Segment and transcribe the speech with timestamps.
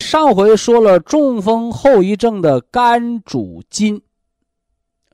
[0.00, 4.00] 上回说了中风后遗症的肝主筋，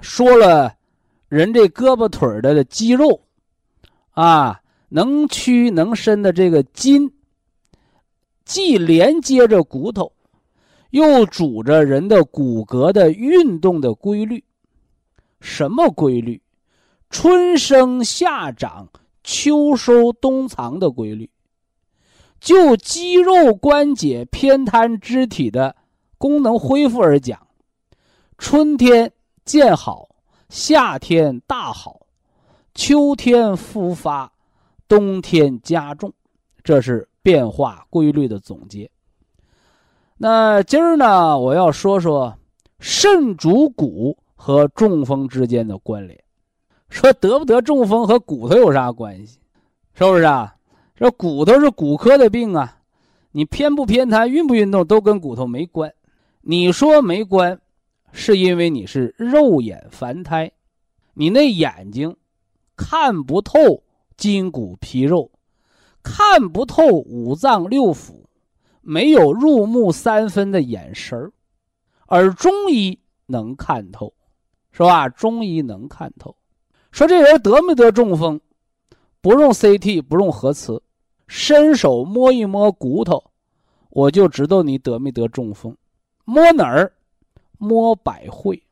[0.01, 0.75] 说了
[1.29, 3.21] 人这胳膊腿的肌肉
[4.11, 7.11] 啊，能屈能伸的这个筋，
[8.45, 10.13] 既连接着骨头，
[10.91, 14.45] 又主着人的骨骼的运动的规律。
[15.41, 16.41] 什么规律？
[17.11, 18.89] 春生夏长，
[19.25, 21.29] 秋收冬藏的规律。
[22.45, 25.75] 就肌肉关节偏瘫肢体的
[26.19, 27.41] 功能恢复而讲，
[28.37, 29.11] 春天
[29.47, 30.11] 见好，
[30.51, 32.03] 夏天大好，
[32.75, 34.31] 秋天复发，
[34.87, 36.13] 冬天加重，
[36.63, 38.91] 这是变化规律的总结。
[40.19, 42.37] 那今儿呢，我要说说
[42.79, 46.23] 肾主骨和中风之间的关联。
[46.91, 49.39] 说得不得中风和骨头有啥关系？
[49.95, 50.54] 是不是啊？
[50.97, 52.81] 这骨头是骨科的病啊，
[53.33, 55.93] 你偏不偏瘫、运不运动都跟骨头没关。
[56.41, 57.61] 你说没关，
[58.13, 60.53] 是因为你是肉眼凡胎，
[61.15, 62.17] 你那眼睛
[62.77, 63.83] 看不透
[64.17, 65.33] 筋骨皮肉，
[66.03, 68.25] 看不透五脏六腑，
[68.81, 71.33] 没有入木三分的眼神儿，
[72.07, 74.15] 而中医能看透，
[74.71, 75.09] 是吧？
[75.09, 76.37] 中医能看透。
[76.93, 78.41] 说这人得没得中风？
[79.21, 80.83] 不用 CT，不用核磁，
[81.27, 83.23] 伸手摸一摸骨头，
[83.91, 85.77] 我就知道你得没得中风。
[86.25, 86.93] 摸哪儿？
[87.59, 88.63] 摸百会。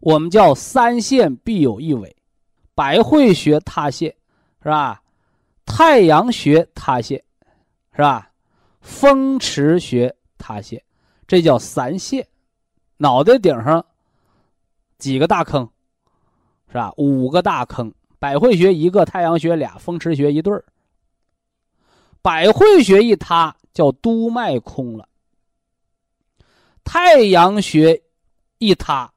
[0.00, 2.14] 我们叫三线必有一尾，
[2.74, 4.14] 百会穴塌陷，
[4.62, 5.02] 是吧？
[5.66, 7.22] 太阳穴塌陷，
[7.92, 8.30] 是吧？
[8.80, 10.80] 风池穴塌陷，
[11.26, 12.26] 这叫三线。
[12.96, 13.84] 脑袋顶上
[14.98, 15.68] 几个大坑，
[16.68, 16.92] 是吧？
[16.96, 20.64] 五个大坑，百会穴一个，太阳穴俩，风池穴一对儿。
[22.22, 25.04] 百会穴一塌，叫督脉空了；
[26.84, 28.02] 太阳穴
[28.58, 29.12] 一塌，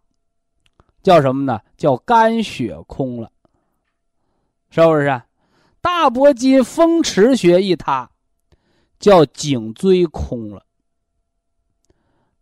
[1.01, 1.59] 叫什么呢？
[1.77, 3.31] 叫肝血空了，
[4.69, 5.21] 是不是？
[5.81, 8.09] 大脖筋风池穴一塌，
[8.99, 10.63] 叫颈椎空了。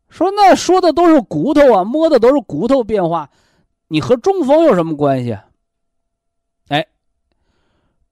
[0.10, 3.30] 说那说的都是骨头啊，摸的都是骨头变化，
[3.88, 5.38] 你和中风有什么关系？
[6.68, 6.86] 哎，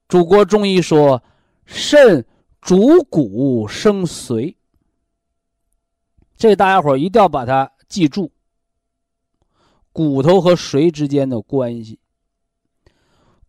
[0.08, 1.22] 祖国中医说，
[1.66, 2.24] 肾
[2.60, 4.56] 主骨生髓，
[6.36, 8.30] 这大家伙一定要把它记住。
[9.92, 11.98] 骨头和髓之间的关系，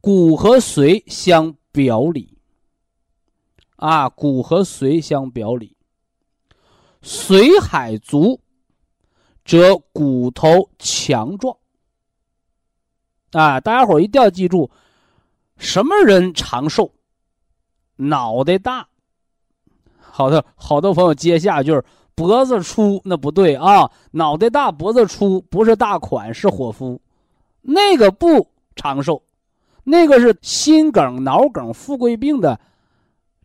[0.01, 2.37] 骨和髓相表里，
[3.75, 5.75] 啊，骨和髓相表里。
[7.01, 8.41] 髓海足，
[9.45, 11.55] 则骨头强壮。
[13.31, 14.71] 啊，大家伙一定要记住，
[15.57, 16.93] 什么人长寿？
[17.95, 18.88] 脑袋大。
[20.19, 21.81] 好的，好多朋友接下句
[22.13, 26.99] 脖子粗，那不对啊，脑袋大脖子粗不是大款是伙夫，
[27.61, 28.45] 那个不
[28.75, 29.23] 长寿，
[29.85, 32.59] 那个是心梗、脑梗、富贵病的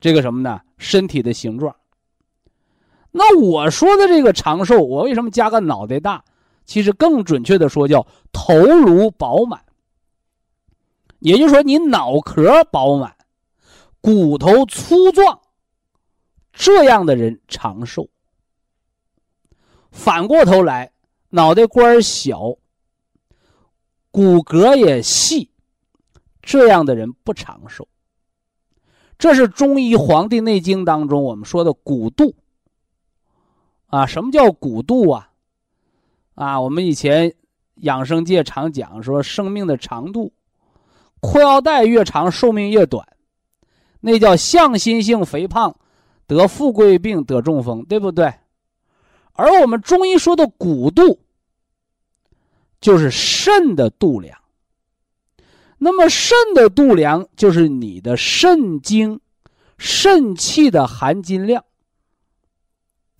[0.00, 0.61] 这个什么呢？
[0.76, 1.73] 身体的形状。
[3.12, 6.25] 那我说的这个长寿，我为什么加个脑袋大？
[6.65, 9.61] 其实更准确的说叫头颅饱满。
[11.20, 13.15] 也就是说，你脑壳饱满，
[14.00, 15.38] 骨头粗壮，
[16.55, 18.09] 这样的人长寿。
[19.91, 20.93] 反过头来，
[21.31, 22.56] 脑袋瓜小，
[24.11, 25.51] 骨骼也细，
[26.43, 27.87] 这样的人不长寿。
[29.19, 32.35] 这是中医《黄帝内经》当中我们说的骨度。
[33.87, 35.31] 啊，什么叫骨度啊？
[36.35, 37.33] 啊，我们以前
[37.77, 40.33] 养生界常讲说，生命的长度，
[41.21, 43.06] 裤腰带越长，寿命越短，
[44.01, 45.77] 那叫向心性肥胖，
[46.26, 48.32] 得富贵病，得中风，对不对？
[49.32, 51.21] 而我们中医说的骨度，
[52.81, 54.38] 就是肾的度量。
[55.79, 59.21] 那么肾的度量，就是你的肾精、
[59.76, 61.65] 肾气的含金量。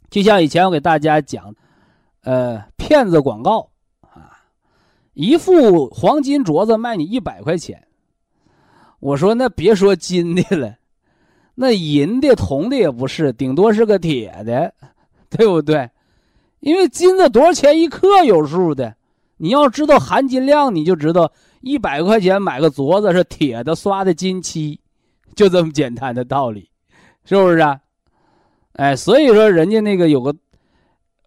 [0.09, 1.55] 就像以前我给大家讲，
[2.23, 4.47] 呃，骗子广告啊，
[5.12, 7.89] 一副黄金镯子卖你一百块钱。
[9.00, 10.79] 我说那别说金的了，
[11.55, 14.73] 那银的、铜的也不是，顶多是个铁的，
[15.31, 15.89] 对不对？
[16.61, 18.95] 因为金子多少钱一克有数的，
[19.37, 21.31] 你要知道含金量，你就知道
[21.61, 24.81] 一百块钱买个镯子是铁的，刷的金漆，
[25.35, 26.71] 就这么简单的道理，
[27.25, 27.79] 是不是啊？
[28.73, 30.35] 哎，所以说人家那个有个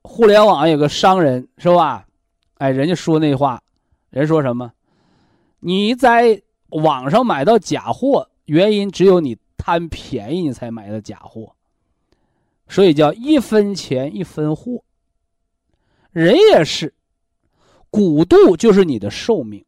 [0.01, 2.05] 互联网有个商人是吧？
[2.57, 3.61] 哎，人家说那话，
[4.09, 4.71] 人说什么？
[5.59, 11.53] 你在网上买到假货，原因只有你贪便宜，你才买的假货。
[12.69, 14.81] 所以叫一分钱一分货。
[16.13, 16.93] 人也是，
[17.89, 19.65] 骨度就是你的寿命。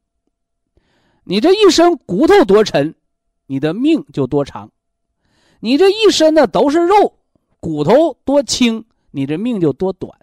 [1.25, 2.95] 你这一身骨头多沉，
[3.47, 4.71] 你的命就多长。
[5.59, 7.19] 你这一身的都是肉。
[7.59, 10.17] 骨头多轻，你这命就多短。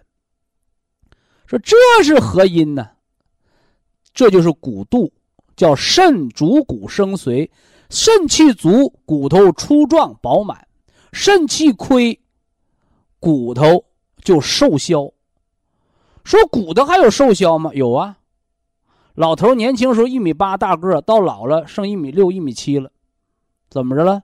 [1.45, 2.89] 说这是何因呢？
[4.11, 5.13] 这就是骨度，
[5.55, 7.47] 叫肾主骨生髓，
[7.89, 10.57] 肾气足，骨头粗壮饱满；
[11.13, 12.19] 肾气亏，
[13.19, 13.85] 骨头
[14.21, 15.13] 就瘦削。
[16.23, 17.71] 说骨头还有瘦削吗？
[17.73, 18.17] 有啊，
[19.15, 22.91] 老头年轻时候一米八大个，到老了剩一米六、一米七了，
[23.69, 24.23] 怎么着了？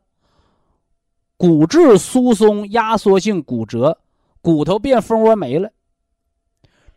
[1.38, 3.98] 骨质疏松、压缩性骨折，
[4.42, 5.72] 骨头变蜂窝煤了。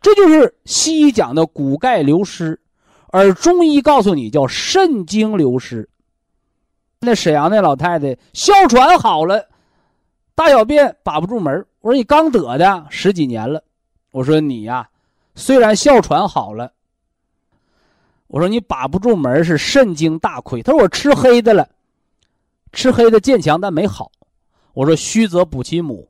[0.01, 2.61] 这就是西医讲的骨钙流失，
[3.07, 5.89] 而中医告诉你叫肾精流失。
[6.99, 9.47] 那沈阳那老太太哮喘好了，
[10.33, 13.63] 大小便把不住门我说你刚得的十几年了。
[14.11, 14.89] 我说你呀，
[15.35, 16.71] 虽然哮喘好了，
[18.27, 20.61] 我说你把不住门是肾精大亏。
[20.63, 21.69] 他说我吃黑的了，
[22.73, 24.11] 吃黑的渐强但没好。
[24.73, 26.09] 我说虚则补其母，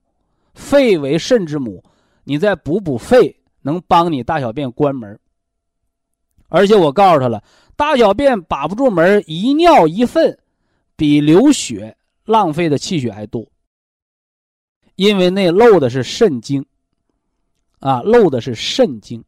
[0.53, 1.83] 肺为肾之母，
[2.23, 5.19] 你再补补肺，能帮你大小便关门。
[6.47, 7.43] 而且我告诉他了，
[7.75, 10.37] 大小便把不住门，一尿一粪，
[10.97, 13.47] 比流血浪费的气血还多。
[14.95, 16.65] 因为那漏的是肾经，
[17.79, 19.23] 啊，漏的是肾经。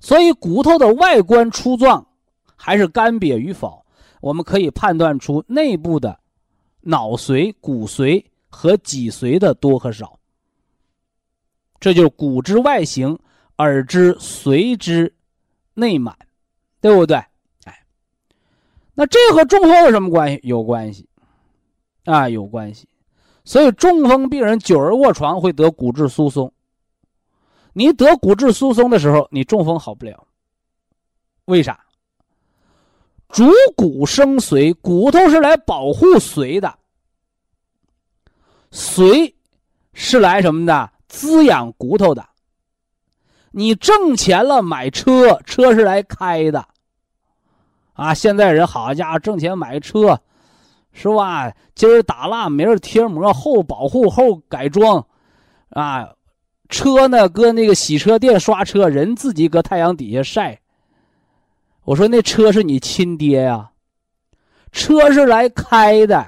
[0.00, 2.06] 所以骨头的外观粗壮
[2.54, 3.84] 还是干瘪与否，
[4.20, 6.20] 我们可以判断出内部的
[6.82, 10.18] 脑髓、骨髓和脊髓的多和少。
[11.80, 13.18] 这就是骨之外形，
[13.56, 15.12] 而之髓之
[15.74, 16.16] 内满，
[16.80, 17.20] 对不对？
[18.98, 20.40] 那这和中风有什么关系？
[20.42, 21.08] 有关系，
[22.04, 22.88] 啊，有关系。
[23.44, 26.52] 所以中风病人久而卧床会得骨质疏松。
[27.74, 30.26] 你得骨质疏松的时候，你中风好不了。
[31.44, 31.78] 为啥？
[33.28, 33.44] 主
[33.76, 36.76] 骨生髓，骨头是来保护髓的，
[38.72, 39.32] 髓
[39.92, 40.90] 是来什么的？
[41.06, 42.28] 滋养骨头的。
[43.52, 46.66] 你挣钱了买车，车是来开的。
[47.98, 50.20] 啊，现在人好家伙，挣钱买车，
[50.92, 51.52] 是吧？
[51.74, 55.04] 今儿打蜡，明儿贴膜，后保护，后改装，
[55.70, 56.08] 啊。
[56.68, 60.60] 车呢，搁那个洗车店刷车，人自己搁太阳底下晒。
[61.82, 63.70] 我说那车是你亲爹呀，
[64.70, 66.24] 车是来开的，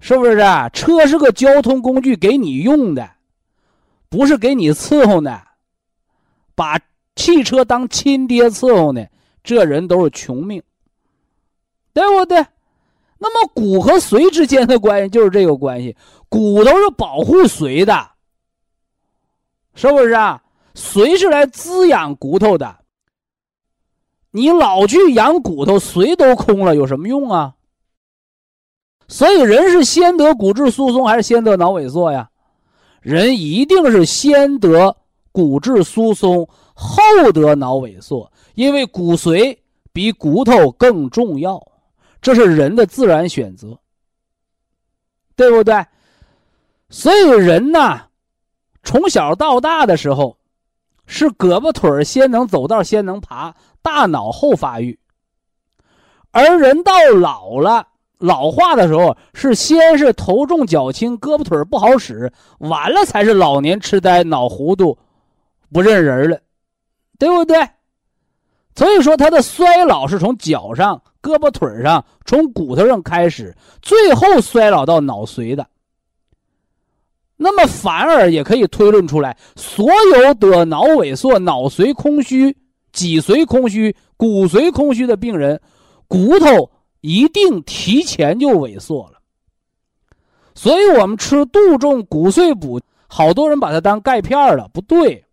[0.00, 0.36] 是不是？
[0.74, 3.08] 车是个交通工具，给你用的，
[4.10, 5.40] 不是给你伺候的。
[6.54, 6.78] 把
[7.16, 9.06] 汽车当亲爹伺候呢，
[9.42, 10.62] 这人都是穷命，
[11.92, 12.44] 对不对？
[13.18, 15.96] 那么骨和髓之间的关系就是这个关系，
[16.28, 18.10] 骨头是保护髓的。
[19.74, 20.42] 是不是啊？
[20.74, 22.76] 髓是来滋养骨头的。
[24.30, 27.54] 你老去养骨头，髓都空了，有什么用啊？
[29.08, 32.30] 所以人是先得骨质疏松还是先得脑萎缩呀？
[33.00, 34.96] 人一定是先得
[35.32, 37.00] 骨质疏松，后
[37.32, 39.56] 得脑萎缩，因为骨髓
[39.92, 41.64] 比骨头更重要，
[42.20, 43.78] 这是人的自然选择，
[45.36, 45.86] 对不对？
[46.90, 48.08] 所以人呢？
[48.82, 50.36] 从小到大的时候，
[51.06, 54.98] 是胳膊腿先能走道，先能爬，大脑后发育；
[56.32, 57.86] 而人到老了，
[58.18, 64.98] 老化的时候，是先是头重脚轻，胳膊腿不好使，完了才是老年痴呆、脑糊涂、
[65.72, 66.40] 不认人了，
[67.20, 67.64] 对不对？
[68.78, 75.66] 所以说，他的衰老是从脚上、胳膊腿上、从骨头上开始，最后衰老到脑髓的。
[77.36, 82.56] 那么反而也可以推论出来，所有得脑萎缩、脑髓空虚、
[82.92, 85.60] 脊髓空虚、骨髓空虚的病人，
[86.06, 86.70] 骨头
[87.00, 89.18] 一定提前就萎缩了。
[90.54, 95.24] 所以我们吃杜仲骨髓补，好多人把它当钙片了，不对。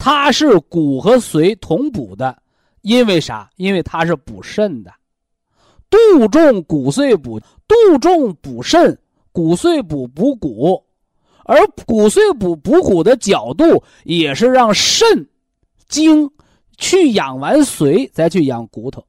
[0.00, 2.36] 它是骨和髓同补的，
[2.80, 3.48] 因为啥？
[3.56, 4.90] 因为它是补肾的。
[5.90, 7.38] 杜仲骨髓补，
[7.68, 8.98] 杜仲补肾。
[9.32, 10.84] 骨髓补补骨，
[11.44, 15.28] 而骨髓补补骨的角度也是让肾
[15.86, 16.28] 精
[16.78, 19.06] 去养完髓，再去养骨头。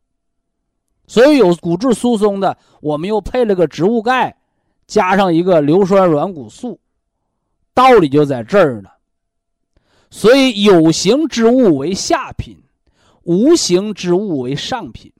[1.07, 4.37] 所以有骨质疏松的，我们又配了个植物钙，
[4.85, 6.79] 加上一个硫酸软骨素，
[7.73, 8.89] 道理就在这儿呢。
[10.11, 12.61] 所以有形之物为下品，
[13.23, 15.11] 无形之物为上品。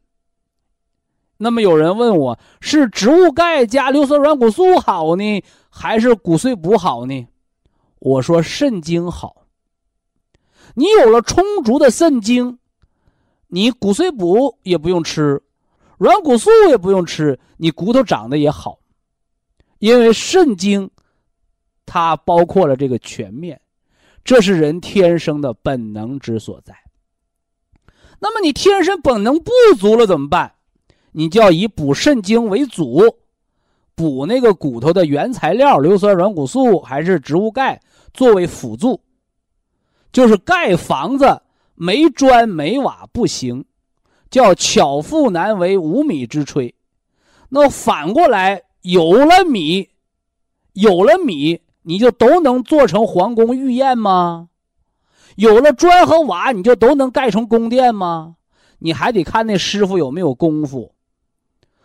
[1.38, 7.28] 那么有人问我是植物钙加硫酸软骨素好呢，还是骨髓补好呢？
[8.00, 9.48] 我说肾精好。
[10.76, 12.60] 你有了充足的肾精，
[13.48, 15.42] 你骨髓补也不用吃，
[15.98, 18.80] 软骨素也不用吃，你骨头长得也好。
[19.80, 20.90] 因为肾精，
[21.86, 23.61] 它包括了这个全面，
[24.24, 26.76] 这是人天生的本能之所在。
[28.20, 30.54] 那么你天生本能不足了怎么办？
[31.12, 33.02] 你就要以补肾精为主，
[33.96, 37.82] 补那个骨头的原材料硫酸软骨素还是植物钙
[38.14, 39.02] 作为辅助，
[40.12, 41.42] 就是盖房子
[41.76, 43.66] 没砖没瓦不行，
[44.30, 46.74] 叫巧妇难为无米之炊。
[47.50, 49.90] 那反过来，有了米，
[50.74, 54.50] 有了米，你就都能做成皇宫御宴吗？
[55.36, 58.36] 有了砖和瓦，你就都能盖成宫殿吗？
[58.80, 60.94] 你还得看那师傅有没有功夫。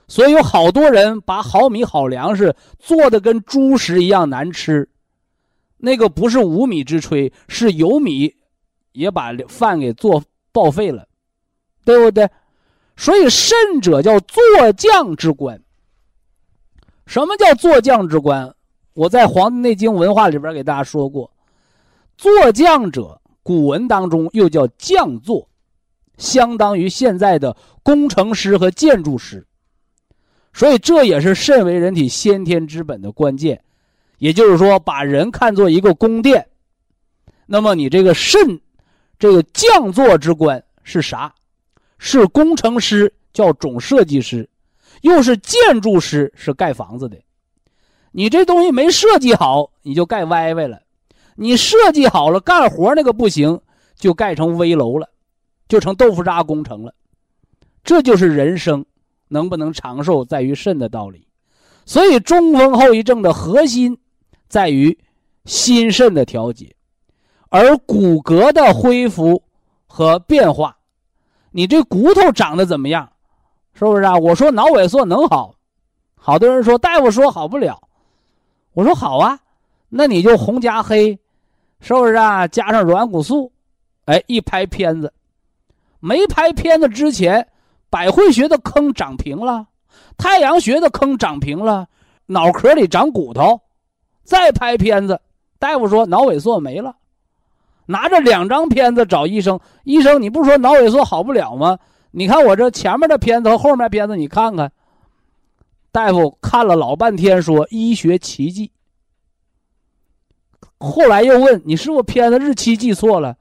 [0.09, 4.89] 所以有好多人把好米好粮食做的跟猪食一样难吃，
[5.79, 8.35] 那个不是无米之炊，是有米
[8.93, 10.23] 也把饭给做
[10.53, 11.07] 报废了，
[11.85, 12.29] 对不对？
[12.97, 14.43] 所以肾者叫做
[14.77, 15.63] 将之官。
[17.07, 18.56] 什么叫做将之官？
[18.97, 21.31] 我在《黄帝内经文化》里边给大家说过，
[22.17, 25.47] 坐将者，古文当中又叫将作，
[26.17, 29.47] 相当于现在的工程师和建筑师。
[30.55, 33.63] 所以这也是肾为人体先天之本的关键。
[34.17, 36.49] 也就是说，把人看作一个宫殿，
[37.45, 38.59] 那么你这个肾，
[39.19, 41.35] 这个匠作之官是啥？
[41.99, 44.49] 是工程师，叫总设计师，
[45.03, 47.19] 又是建筑师，是盖房子的。
[48.17, 50.79] 你这东西没设计好，你就盖歪歪了；
[51.35, 53.61] 你设计好了，干活那个不行，
[53.95, 55.11] 就盖成危楼了，
[55.69, 56.95] 就成豆腐渣工程了。
[57.85, 58.87] 这就是人生
[59.29, 61.29] 能不能长寿，在于肾的道理。
[61.85, 63.99] 所以中风后遗症的核心。
[64.49, 64.97] 在于
[65.45, 66.73] 心肾的调节，
[67.49, 69.43] 而骨骼的恢复
[69.89, 70.77] 和变化，
[71.51, 73.11] 你这骨头长得怎么样？
[73.75, 74.17] 是不是啊？
[74.17, 75.57] 我说脑萎缩能好，
[76.15, 77.86] 好多人说大夫说好不了，
[78.77, 79.41] 我说好啊，
[79.89, 81.19] 那你就红加黑，
[81.81, 82.47] 是不是啊？
[82.47, 83.51] 加上软骨素，
[84.05, 85.15] 哎，一拍片子，
[85.99, 87.49] 没拍片子之前，
[87.89, 89.67] 百会穴的坑长平了，
[90.19, 91.89] 太阳穴的坑长平了，
[92.27, 93.59] 脑壳里长骨头。
[94.25, 95.23] 再拍片子，
[95.59, 96.97] 大夫说脑萎缩没了，
[97.87, 101.79] 拿着两张片子找医生，医生你不说脑萎缩好不了吗？
[102.11, 104.71] 你看我这前面的片子和后面片子，你看看。
[105.97, 108.71] 大夫看了老半天，说医学奇迹。
[110.77, 113.35] 后来又问你是不是片子日期记错了？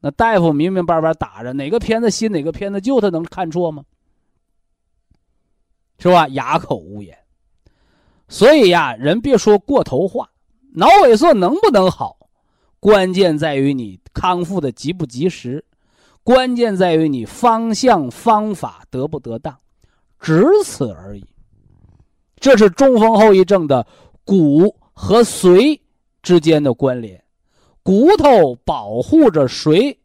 [0.00, 3.82] 那大夫明明白白打着哪个片子新哪个片子旧，他能看错吗？
[5.98, 6.28] 是吧？
[6.28, 7.16] 哑口无言。
[8.28, 10.28] 所以呀，人别说过头话，
[10.74, 12.18] 脑萎缩能不能好，
[12.80, 15.64] 关键在于你康复的及不及时，
[16.22, 19.58] 关键在于你方向方法得不得当，
[20.20, 21.24] 只此而已。
[22.40, 23.86] 这是中风后遗症的
[24.24, 25.80] 骨和髓
[26.22, 27.22] 之间的关联，
[27.82, 29.96] 骨头保护着髓，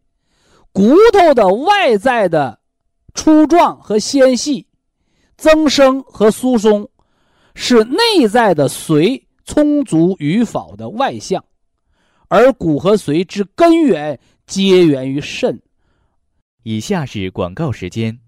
[0.72, 2.60] 骨头的外在的
[3.13, 4.68] 粗壮和纤细，
[5.38, 6.90] 增生和疏松。
[7.56, 11.46] 是内在的髓充足与否的外向，
[12.28, 15.62] 而骨和髓之根源皆源于肾。
[16.63, 18.23] 以下是广告时间。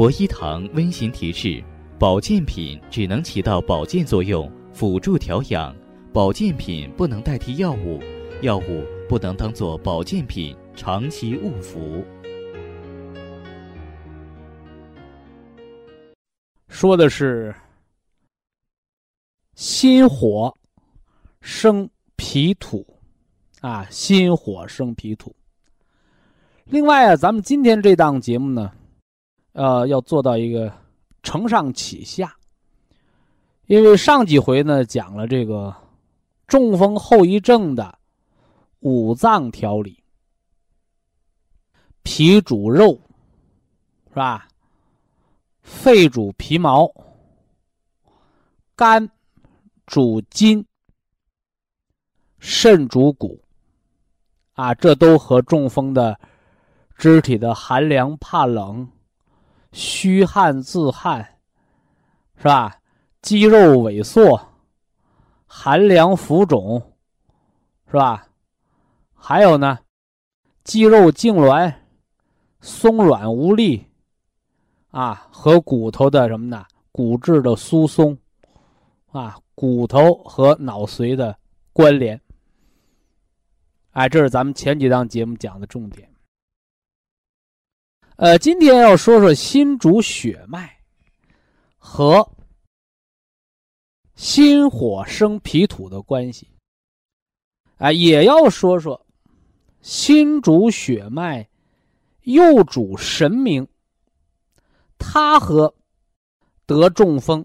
[0.00, 1.62] 博一堂温馨提示：
[1.98, 5.76] 保健品只能起到保健作用，辅助调养；
[6.10, 8.00] 保健品不能代替药物，
[8.40, 12.02] 药物不能当做保健品长期误服。
[16.70, 17.54] 说的是
[19.54, 20.56] 心火
[21.42, 21.86] 生
[22.16, 22.86] 脾土，
[23.60, 25.36] 啊，心火生脾土。
[26.64, 28.72] 另外啊，咱们今天这档节目呢，
[29.52, 30.72] 呃，要做到一个
[31.22, 32.36] 承上启下，
[33.66, 35.74] 因为上几回呢讲了这个
[36.46, 37.98] 中风后遗症的
[38.80, 40.02] 五脏调理，
[42.02, 42.98] 脾主肉，
[44.08, 44.48] 是吧？
[45.62, 46.90] 肺主皮毛，
[48.74, 49.10] 肝
[49.86, 50.64] 主筋，
[52.38, 53.40] 肾主骨，
[54.54, 56.18] 啊，这都和中风的
[56.96, 58.90] 肢体的寒凉怕冷、
[59.72, 61.38] 虚汗自汗，
[62.36, 62.76] 是吧？
[63.22, 64.48] 肌肉萎缩、
[65.46, 66.94] 寒凉浮肿，
[67.86, 68.26] 是吧？
[69.14, 69.78] 还有呢，
[70.64, 71.74] 肌肉痉挛、
[72.60, 73.86] 松软无力。
[74.90, 76.66] 啊，和骨头的什么呢？
[76.90, 78.18] 骨质的疏松，
[79.12, 81.38] 啊，骨头和脑髓的
[81.72, 82.20] 关联。
[83.92, 86.09] 哎，这是咱们前几档节目讲的重点。
[88.20, 90.78] 呃，今天要说说心主血脉
[91.78, 92.30] 和
[94.14, 96.46] 心火生脾土的关系。
[97.78, 99.06] 啊，也要说说
[99.80, 101.48] 心主血脉，
[102.24, 103.66] 又主神明。
[104.98, 105.74] 它和
[106.66, 107.42] 得中风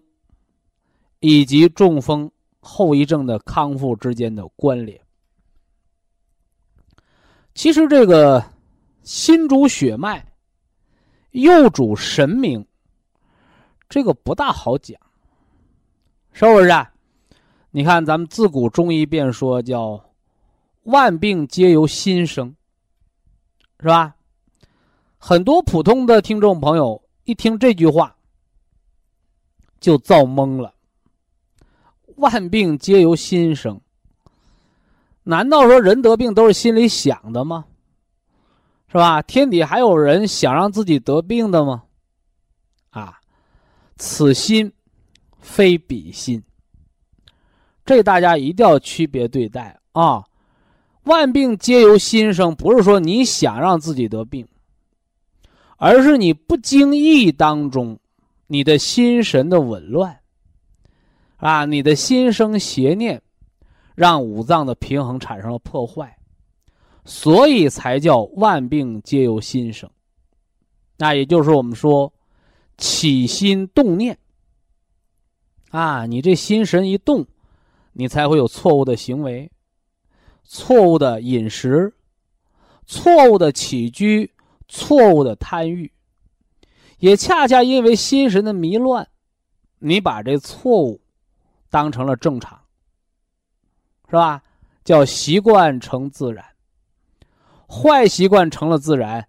[1.21, 4.99] 以及中风后遗症的康复之间的关联，
[7.53, 8.43] 其实这个
[9.03, 10.34] 心主血脉，
[11.41, 12.65] 右主神明，
[13.89, 14.97] 这个不大好讲，
[16.31, 16.69] 是不是？
[16.69, 16.93] 啊？
[17.71, 20.01] 你看，咱们自古中医便说叫
[20.83, 22.55] “万病皆由心生”，
[23.81, 24.15] 是吧？
[25.17, 27.01] 很多普通的听众朋友。
[27.25, 28.15] 一听这句话，
[29.79, 30.75] 就造懵了。
[32.17, 33.81] 万病皆由心生，
[35.23, 37.65] 难道说人得病都是心里想的吗？
[38.95, 39.21] 是吧？
[39.21, 41.83] 天底还有人想让自己得病的吗？
[42.91, 43.19] 啊，
[43.97, 44.71] 此心
[45.37, 46.41] 非彼心，
[47.85, 50.23] 这大家一定要区别对待啊！
[51.03, 54.47] 万病皆由心生，不是说你想让自己得病。
[55.75, 57.99] 而是你不经意当中，
[58.47, 60.21] 你的心神的紊乱，
[61.35, 63.21] 啊，你的心生邪念，
[63.93, 66.17] 让五脏的平衡产生了破坏，
[67.05, 69.89] 所以才叫万病皆由心生。
[70.97, 72.11] 那也就是我们说，
[72.77, 74.17] 起心动念，
[75.69, 77.25] 啊，你这心神一动，
[77.93, 79.51] 你才会有错误的行为，
[80.43, 81.93] 错误的饮食，
[82.85, 84.33] 错误的起居，
[84.67, 85.91] 错误的贪欲。
[86.99, 89.07] 也恰恰因为心神的迷乱，
[89.79, 91.01] 你把这错误
[91.69, 92.59] 当成了正常，
[94.09, 94.41] 是吧？
[94.85, 96.45] 叫习惯成自然，
[97.67, 99.27] 坏习惯成了自然，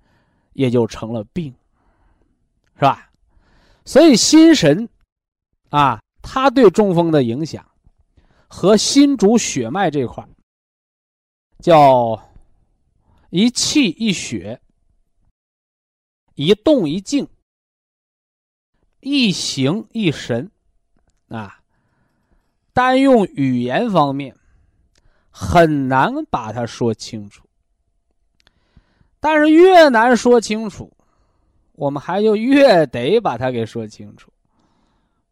[0.53, 1.55] 也就成了病，
[2.75, 3.11] 是吧？
[3.85, 4.89] 所以心神
[5.71, 7.65] 啊，它对中风的影响
[8.49, 10.27] 和心主血脉这块
[11.61, 12.21] 叫
[13.31, 14.61] 一气一血，
[16.35, 17.29] 一动一静。
[19.01, 20.51] 一形一神，
[21.29, 21.61] 啊，
[22.73, 24.35] 单用语言方面
[25.31, 27.46] 很难把它说清楚。
[29.27, 30.89] 但是越难说清楚，
[31.73, 34.33] 我们还就越得把它给说清楚，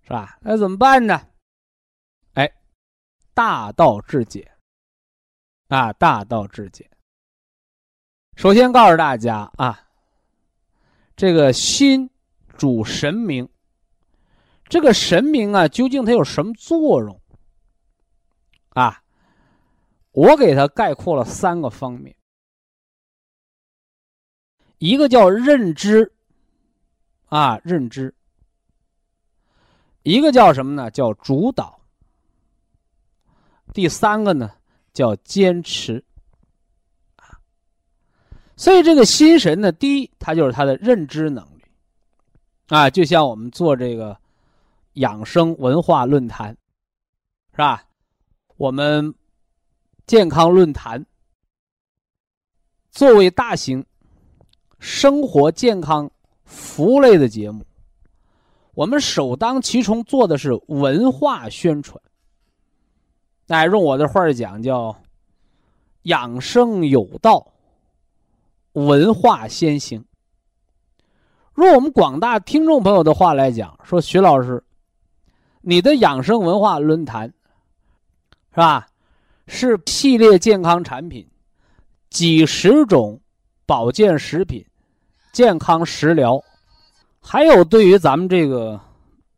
[0.02, 0.36] 是吧？
[0.40, 1.22] 那怎么办呢？
[2.32, 2.52] 哎，
[3.34, 4.44] 大道至简，
[5.68, 6.90] 啊，大道至简。
[8.34, 9.78] 首先告诉大家啊，
[11.14, 12.10] 这个心
[12.56, 13.48] 主神明。
[14.64, 17.20] 这个神明啊，究竟它有什么作用？
[18.70, 19.00] 啊，
[20.10, 22.16] 我给它概括了三个方面，
[24.78, 26.12] 一个叫认知，
[27.26, 28.12] 啊，认知；
[30.02, 30.90] 一个叫什么呢？
[30.90, 31.80] 叫主导；
[33.72, 34.50] 第三个呢，
[34.92, 36.04] 叫坚持。
[37.16, 37.38] 啊，
[38.56, 41.64] 所以这个心神呢，第一，它就是它的认知能力，
[42.68, 44.18] 啊，就像我们做这个。
[44.94, 46.56] 养生文化论坛，
[47.50, 47.84] 是吧？
[48.56, 49.12] 我们
[50.06, 51.04] 健康论坛
[52.92, 53.84] 作为大型
[54.86, 56.10] 生活健康
[56.44, 57.64] 服务类的节目，
[58.74, 61.98] 我们首当其冲做的是文化宣传。
[63.46, 64.94] 那用我的话讲，叫
[66.02, 67.46] 养生有道，
[68.74, 70.04] 文化先行。
[71.56, 74.62] 用我们广大听众朋友的话来讲，说徐老师。
[75.62, 77.32] 你的养生文化论坛，
[78.50, 78.86] 是吧？
[79.46, 81.26] 是系列健康产品，
[82.10, 83.18] 几十种
[83.64, 84.62] 保健食品、
[85.34, 86.42] 健康食疗，
[87.20, 88.80] 还有对于咱们这个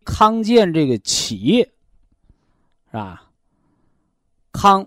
[0.04, 1.64] 康健这个企业，
[2.90, 3.28] 是吧？
[4.52, 4.86] 康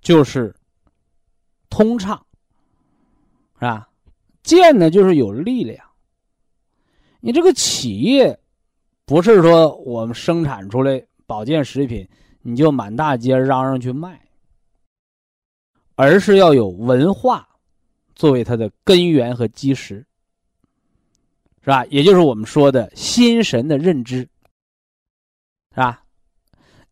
[0.00, 0.52] 就是
[1.68, 2.20] 通畅，
[3.54, 3.88] 是吧？
[4.42, 5.86] 健呢就是有力量。
[7.20, 8.36] 你这个企业。
[9.06, 12.08] 不是说我们生产出来保健食品，
[12.42, 14.24] 你就满大街嚷嚷去卖，
[15.96, 17.48] 而是要有文化
[18.20, 20.04] 作为它的根源和基石，
[21.62, 21.86] 是吧？
[21.86, 24.28] 也就是我们说的心神的认知，
[25.70, 26.04] 是吧？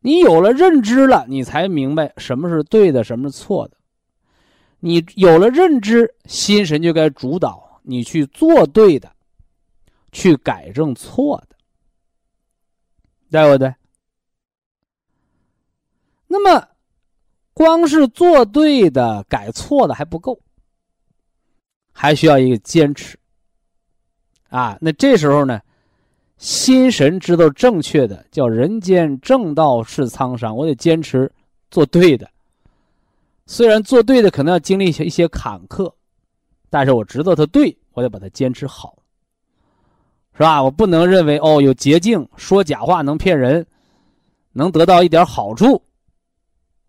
[0.01, 3.77] 你有了认知了，你才明白什么是对的，什么是错的。
[4.81, 9.13] 你有了认知，心神就该主导你去做对的，
[10.13, 11.57] 去改正错的。
[13.31, 13.75] 对不对？
[16.27, 16.69] 那么，
[17.53, 20.41] 光是做对的、改错的还不够，
[22.01, 23.19] 还需要一个坚持。
[24.51, 25.61] 啊，那这时候呢，
[26.37, 31.31] 心神知道正确的，叫人间正道是沧桑，我得坚持
[31.73, 32.31] 做对的。
[33.47, 35.93] 虽然做对的可能要经历一些一些坎坷，
[36.71, 38.97] 但是我知道它对，我得把它坚持好。
[40.35, 40.63] 是吧？
[40.63, 43.67] 我不能认为哦，有捷径说假话能骗人，
[44.53, 45.83] 能得到一点好处，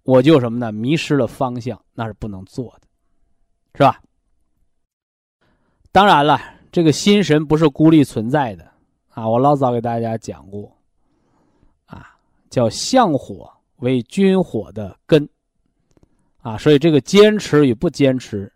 [0.03, 0.71] 我就什么呢？
[0.71, 2.87] 迷失了方向，那是不能做的，
[3.73, 3.99] 是吧？
[5.91, 6.39] 当然了，
[6.71, 8.71] 这个心神不是孤立存在的
[9.09, 9.27] 啊！
[9.27, 10.71] 我老早给大家讲过，
[11.87, 12.15] 啊，
[12.49, 15.27] 叫相火为军火的根，
[16.41, 18.51] 啊，所以这个坚持与不坚持，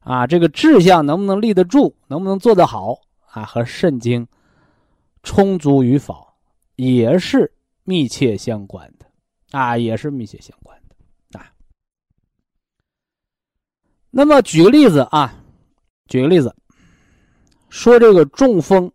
[0.00, 2.98] 啊，这个志向能不能立得住，能不能做得好？
[3.32, 4.26] 啊，和肾精
[5.22, 6.26] 充足与否
[6.76, 7.52] 也是
[7.84, 9.06] 密切相关的，
[9.50, 11.52] 啊，也是密切相关的，啊。
[14.10, 15.34] 那么举个例子啊，
[16.08, 16.54] 举个例子，
[17.68, 18.90] 说这个中风，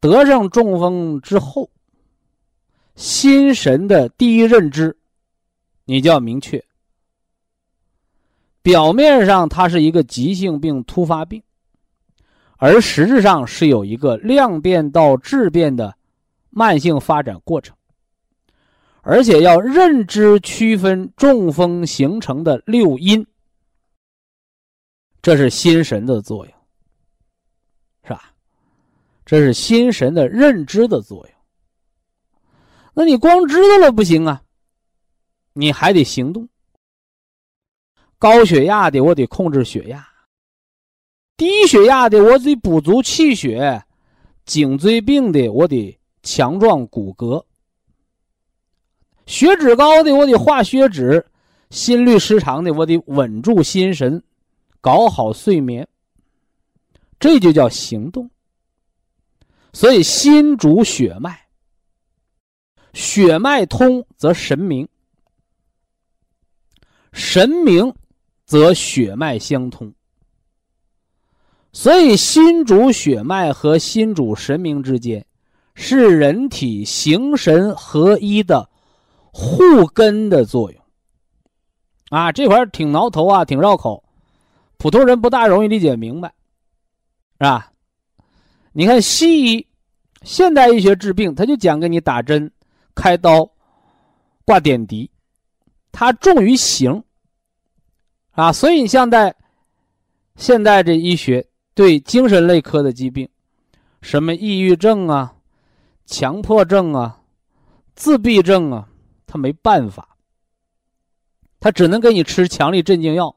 [0.00, 1.70] 得上中风之后，
[2.94, 4.96] 心神的第一认知，
[5.84, 6.64] 你就要明确。
[8.62, 11.42] 表面上它是一个急性病、突发病。
[12.58, 15.94] 而实质上是有一个量变到质变的
[16.48, 17.76] 慢性发展过程，
[19.02, 23.26] 而且要认知区分中风形成的六因，
[25.26, 26.54] 这是心神的作用，
[28.04, 28.32] 是吧？
[29.24, 31.36] 这是心神的认知的作用。
[32.94, 34.40] 那你光知道了不行啊，
[35.52, 36.48] 你还得行动。
[38.20, 39.98] 高血压的，我得控制血压；
[41.36, 43.82] 低血压的，我得补足气血；
[44.44, 47.44] 颈椎病的，我得强壮骨骼；
[49.26, 51.20] 血脂高的，我得化血脂；
[51.70, 54.22] 心律失常的，我得稳住心神，
[54.86, 55.88] 搞好睡眠。
[57.18, 58.30] 这就叫行动。
[59.72, 61.36] 所以，心主血脉，
[62.92, 64.88] 血脉通则神明，
[67.12, 67.92] 神明。
[68.48, 69.92] 则血脉相通，
[71.72, 75.26] 所以心主血脉和心主神明之间
[75.74, 78.70] 是人体形神合一的
[79.32, 80.80] 护根的作用。
[82.10, 84.04] 啊，这块挺挠头啊，挺绕口，
[84.78, 86.32] 普通人不大容易理解明白，
[87.38, 87.72] 是吧？
[88.72, 89.66] 你看西医、
[90.22, 92.50] 现代医学治病，他就讲给你打针、
[92.94, 93.48] 开刀、
[94.44, 95.10] 挂点滴，
[95.92, 97.02] 他重于形。
[98.32, 99.34] 啊，所以你像在
[100.36, 103.26] 现代这医学对精神类科的疾病，
[104.02, 105.34] 什么抑郁症啊、
[106.04, 107.18] 强迫症啊、
[107.94, 108.86] 自闭症啊，
[109.26, 110.16] 他没办法，
[111.58, 113.34] 他只能给你吃强力镇静药，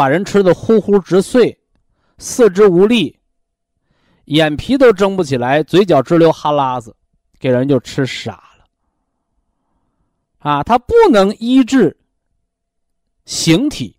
[0.00, 1.60] 把人吃的呼呼直睡，
[2.16, 3.20] 四肢无力，
[4.24, 6.96] 眼皮都睁不起来，嘴角直流哈喇子，
[7.38, 8.64] 给人就吃傻了。
[10.38, 11.94] 啊，他不能医治
[13.26, 13.94] 形体。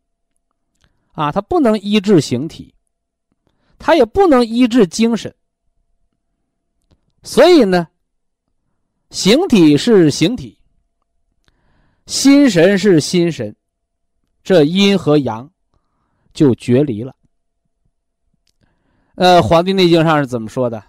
[1.14, 2.74] 啊，它不能医治形体，
[3.78, 5.36] 它也不能医治精神。
[7.22, 7.86] 所以呢，
[9.10, 10.58] 形体是形体，
[12.08, 13.54] 心神是心神，
[14.42, 15.52] 这阴和阳
[16.34, 17.16] 就决离了。
[19.16, 20.84] 呃，《黄帝内经》上是怎么说的？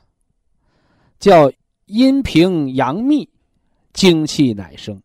[1.19, 1.53] 叫
[1.87, 3.29] 阴平阳密，
[3.93, 5.03] 精气乃生。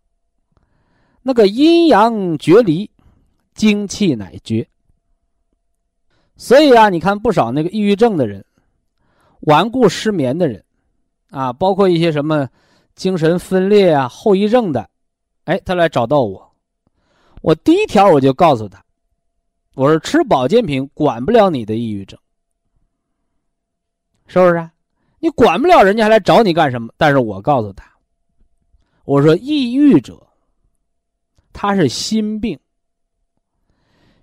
[1.21, 2.89] 那个阴阳决离，
[3.53, 4.67] 精气乃绝。
[6.37, 8.45] 所以啊，你看不少那个抑郁症的人、
[9.41, 10.63] 顽固失眠的人，
[11.31, 12.47] 啊，包括一些什么
[12.95, 14.89] 精神分裂啊、后遗症的，
[15.45, 16.51] 哎，他来找到我，
[17.41, 18.83] 我第一条我就告诉他，
[19.77, 22.19] 我说吃保健品管不了你的抑郁症，
[24.25, 24.67] 是不是？
[25.19, 26.91] 你管不了人家还来找你干什么？
[26.97, 27.87] 但是我告诉他，
[29.03, 30.19] 我说抑郁者，
[31.53, 32.59] 他是心病。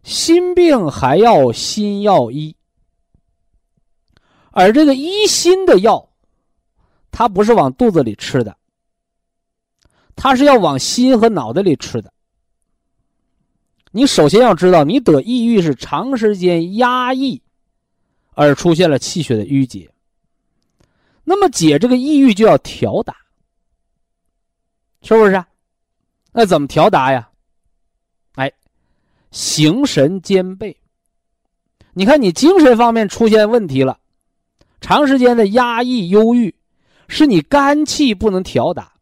[0.02, 2.56] 心病还要心药医，
[4.50, 6.08] 而这个医心的药，
[7.12, 8.56] 它不是往肚子里吃的，
[10.16, 12.12] 它是要往心和脑袋里吃的。
[13.96, 17.40] 你首先要知道，你得抑郁是长时间压抑
[18.32, 19.88] 而出现了气血的淤结，
[21.22, 23.14] 那么解这个抑郁就要调达，
[25.02, 25.44] 是不是？
[26.32, 27.28] 那怎么调达呀？
[28.34, 28.52] 哎
[29.30, 30.76] 形神兼备，
[31.92, 34.00] 你看你精神方面出现问题了，
[34.80, 36.52] 长时间的压抑、忧郁，
[37.06, 38.92] 是你肝气不能调达。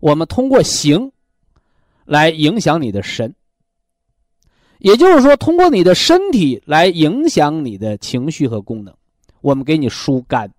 [0.00, 1.10] 我们通过形
[2.04, 3.34] 来影响你的神，
[4.80, 8.94] 也就是说，通过你的身体来影响你的情绪和功能。
[9.40, 10.52] 我们给你疏肝，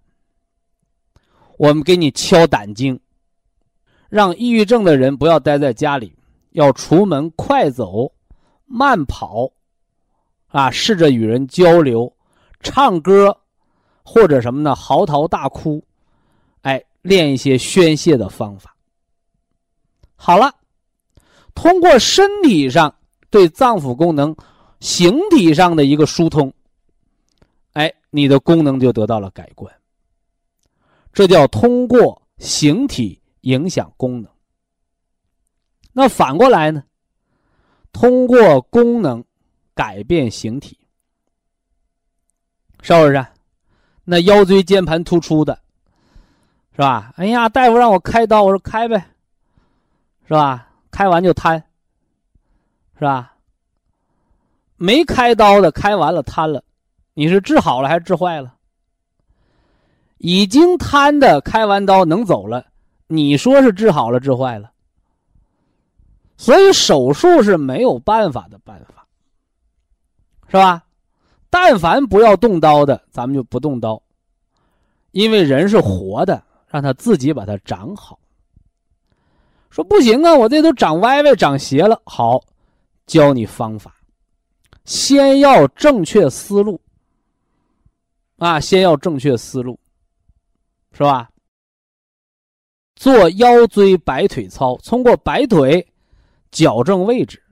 [1.57, 2.99] 我们给你敲胆经，
[4.09, 6.15] 让抑郁症的人不要待在家里，
[6.51, 8.11] 要出门快走。
[8.73, 9.51] 慢跑，
[10.47, 12.15] 啊，试着与人交流，
[12.61, 13.37] 唱歌，
[14.01, 14.73] 或者什么呢？
[14.73, 15.83] 嚎啕大哭，
[16.61, 18.73] 哎，练一些宣泄的方法。
[20.15, 20.55] 好了，
[21.53, 22.95] 通过身体上
[23.31, 24.35] 对脏腑功能、
[24.79, 26.53] 形体上的一个疏通，
[27.73, 29.73] 哎，你的功能就得到了改观。
[31.11, 34.31] 这叫通过形体影响功能。
[35.93, 36.83] 那反过来呢？
[37.93, 39.21] 通过功能
[39.73, 40.77] 改变形体，
[42.81, 43.25] 是不是？
[44.05, 45.59] 那腰椎间盘突出的，
[46.71, 47.13] 是吧？
[47.17, 49.05] 哎呀，大夫让我开刀，我说开呗，
[50.25, 50.69] 是吧？
[50.89, 51.61] 开完就瘫，
[53.01, 53.33] 是吧？
[54.77, 56.63] 没开刀的开完了瘫了，
[57.15, 58.53] 你是治好了还是治坏了？
[60.19, 62.63] 已经瘫的开完刀能走了，
[63.07, 64.71] 你说是治好了治坏了？
[66.37, 69.07] 所以手术是没有办法的办法，
[70.49, 70.83] 是吧？
[71.49, 73.99] 但凡不要动刀的，咱们就不动刀，
[75.09, 78.19] 因为人是活的，让他自己把它长好。
[79.71, 81.99] 说不行啊，我这都长歪歪、长斜了。
[82.05, 82.43] 好，
[83.11, 83.93] 教你方法，
[84.85, 86.79] 先要正确思路
[88.37, 89.77] 啊，先要正确思路，
[90.93, 91.29] 是吧？
[92.95, 95.85] 做腰椎摆腿操，通过摆腿
[96.51, 97.43] 矫正位置。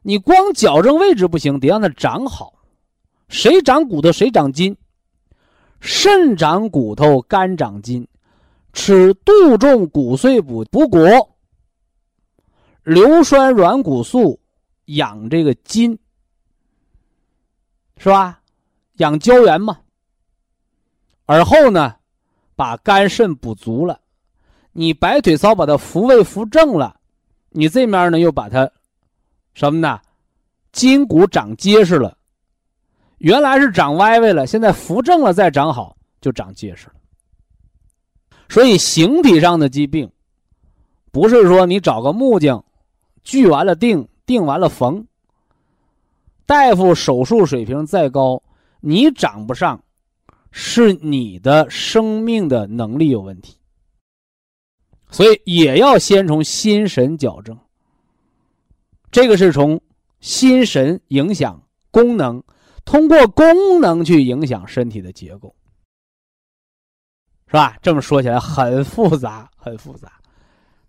[0.00, 2.54] 你光矫正位置不行，得让它长好。
[3.28, 4.74] 谁长骨头谁长筋，
[5.80, 8.08] 肾长骨头，肝长筋。
[8.72, 10.98] 吃杜仲骨碎补补骨，
[12.84, 14.38] 硫酸软骨素
[14.84, 15.98] 养这个筋，
[17.96, 18.40] 是吧？
[18.98, 19.80] 养胶原嘛。
[21.26, 21.96] 而后呢，
[22.54, 23.98] 把肝肾补足了，
[24.72, 27.00] 你摆腿操把它扶位扶正了，
[27.48, 28.70] 你这面呢又把它
[29.54, 29.98] 什么呢？
[30.70, 32.18] 筋骨长结实了，
[33.18, 36.94] 原来是长歪歪了，现在扶正了再长好，就长结实了。
[38.50, 40.12] 所以形体上的疾病，
[41.10, 42.62] 不是说你找个木匠
[43.24, 45.04] 锯完了定，定完了缝。
[46.46, 48.42] 大夫手术水平再高，
[48.80, 49.82] 你长不上，
[50.50, 53.56] 是你的生命的能力有问题。
[55.10, 57.58] 所以也要先从心神矫正。
[59.10, 59.80] 这个是从
[60.20, 62.42] 心神影响功能，
[62.84, 65.54] 通过功能去影响身体的结构。
[67.46, 67.78] 是吧？
[67.80, 70.12] 这么说起来很复杂，很复杂。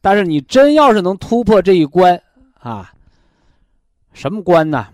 [0.01, 2.19] 但是你真要是能突破这一关
[2.65, 2.91] 啊，
[4.11, 4.91] 什么关呢？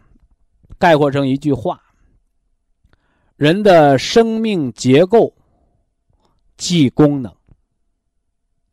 [0.78, 1.82] 概括成一句话：
[3.38, 5.34] 人的生命结构
[6.58, 7.34] 即功能。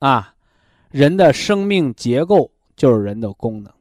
[0.01, 0.35] 啊，
[0.91, 3.73] 人的生命结构就是人的功能，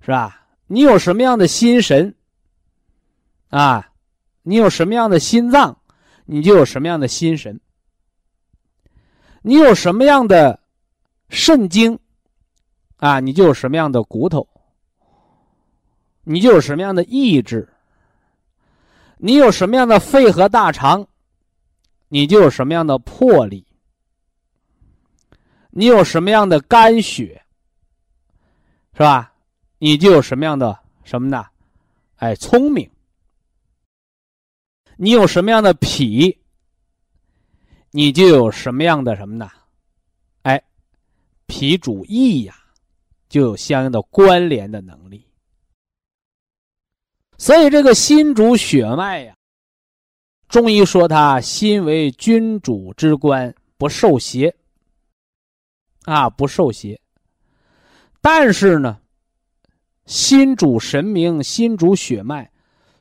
[0.00, 0.48] 是吧？
[0.66, 2.12] 你有什么样的心神
[3.50, 3.92] 啊？
[4.42, 5.80] 你有什么样的心脏？
[6.24, 7.60] 你就有什么样的心神，
[9.42, 10.58] 你有什么样的
[11.28, 12.00] 肾精，
[12.98, 14.46] 啊，你就有什么样的骨头，
[16.22, 17.68] 你就有什么样的意志，
[19.16, 21.06] 你有什么样的肺和大肠，
[22.08, 23.66] 你就有什么样的魄力，
[25.70, 27.42] 你有什么样的肝血，
[28.94, 29.32] 是吧？
[29.78, 31.46] 你就有什么样的什么呢？
[32.16, 32.90] 哎，聪明。
[34.96, 36.36] 你有什么样的脾，
[37.92, 39.48] 你就有什么样的什么呢？
[40.42, 40.60] 哎，
[41.46, 42.56] 脾主意呀，
[43.28, 45.26] 就有相应的关联的能力。
[47.36, 49.36] 所以这个心主血脉呀，
[50.48, 54.54] 中医说它心为君主之官，不受邪。
[56.04, 57.00] 啊，不受邪。
[58.20, 58.98] 但是呢，
[60.06, 62.50] 心主神明，心主血脉。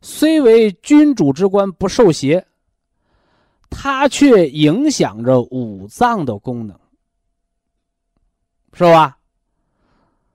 [0.02, 2.46] 虽为君主之官不受邪，
[3.70, 6.80] 它却影响着五脏的功能，
[8.74, 9.17] 是吧？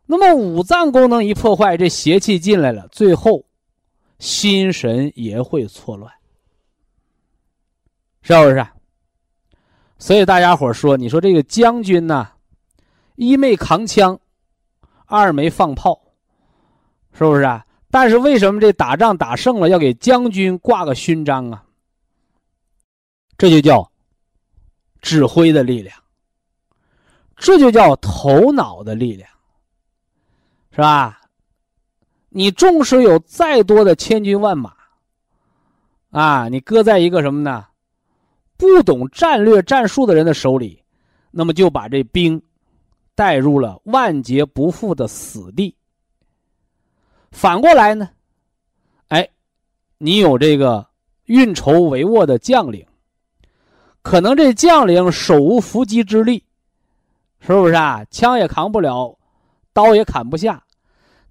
[0.07, 3.45] 那么五脏功能一破坏，这邪气进来了，最后
[4.19, 6.13] 心神也会错乱，
[8.23, 8.67] 是不是？
[9.99, 12.29] 所以大家伙说，你说这个将军呢，
[13.15, 14.19] 一没扛枪，
[15.07, 16.01] 二没放炮，
[17.13, 17.65] 是不是啊？
[17.91, 21.65] 但是为什么这打仗打胜了要给将军挂个勋章啊？
[23.39, 23.91] 这就叫
[25.01, 25.97] 指挥的力量，
[27.37, 29.29] 这就叫头脑的力量，
[30.73, 31.21] 是吧？
[32.35, 34.73] 你纵使有再多的千军万马，
[36.11, 37.67] 啊，你搁在一个什么呢？
[38.57, 40.83] 不懂战略战术的人的手里，
[41.31, 42.41] 那么就把这兵
[43.15, 45.77] 带入了万劫不复的死地。
[47.33, 48.09] 反过来呢，
[49.09, 49.29] 哎，
[49.99, 50.87] 你有这个
[51.25, 52.87] 运筹帷幄的将领，
[54.01, 56.43] 可能这将领手无缚鸡之力，
[57.41, 58.05] 是不是啊？
[58.11, 59.19] 枪也扛不了，
[59.73, 60.63] 刀也砍不下，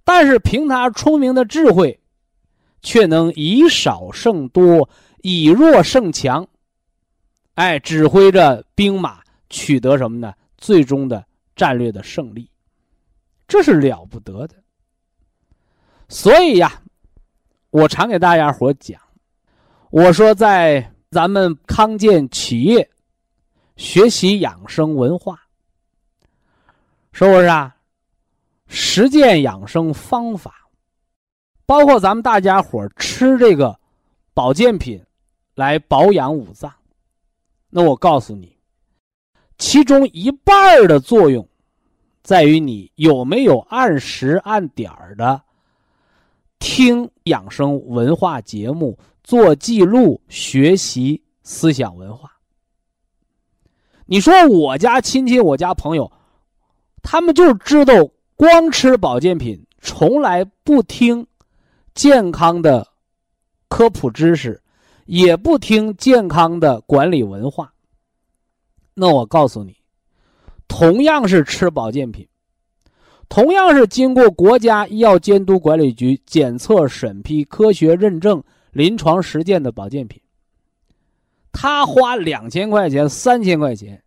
[0.04, 2.00] 但是凭他聪明的智慧，
[2.82, 4.88] 却能以少胜多，
[5.22, 6.46] 以弱胜强，
[7.54, 10.32] 哎，指挥着兵马取得什么呢？
[10.56, 11.24] 最终的
[11.56, 12.48] 战略的胜利，
[13.48, 14.56] 这是了不得的。
[16.08, 16.82] 所以呀，
[17.70, 19.00] 我常给大家伙讲，
[19.90, 22.88] 我说在咱们康健企业
[23.76, 25.40] 学习养生文化，
[27.12, 27.76] 是不是啊？
[28.74, 30.66] 实践养生方法，
[31.66, 33.78] 包括咱们大家伙吃这个
[34.32, 34.98] 保健品
[35.54, 36.72] 来保养五脏，
[37.68, 38.56] 那我告诉你，
[39.58, 41.46] 其中一半的作用
[42.22, 45.42] 在于你有没有按时按点儿的。
[46.58, 52.32] 听养生文化节目，做记录，学习思想文化。
[54.06, 56.10] 你说我家亲戚，我家朋友，
[57.02, 57.92] 他们就知道
[58.42, 61.24] 光吃保健品，从来不听
[61.94, 62.84] 健康的
[63.68, 64.60] 科普知识，
[65.06, 67.72] 也不听健康的管理文化。
[68.94, 69.76] 那我告诉你，
[70.66, 72.26] 同样是吃保健品，
[73.28, 80.20] 同样是经过国家医药监督管理局检测审批、科学认证、临床实践的保健品。
[81.52, 84.02] 他花两千块钱、三千块钱，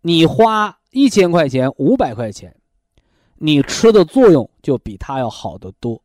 [0.00, 2.54] 你花一千块钱、五百块钱，
[3.38, 6.02] 你吃的作用就比他要好得多。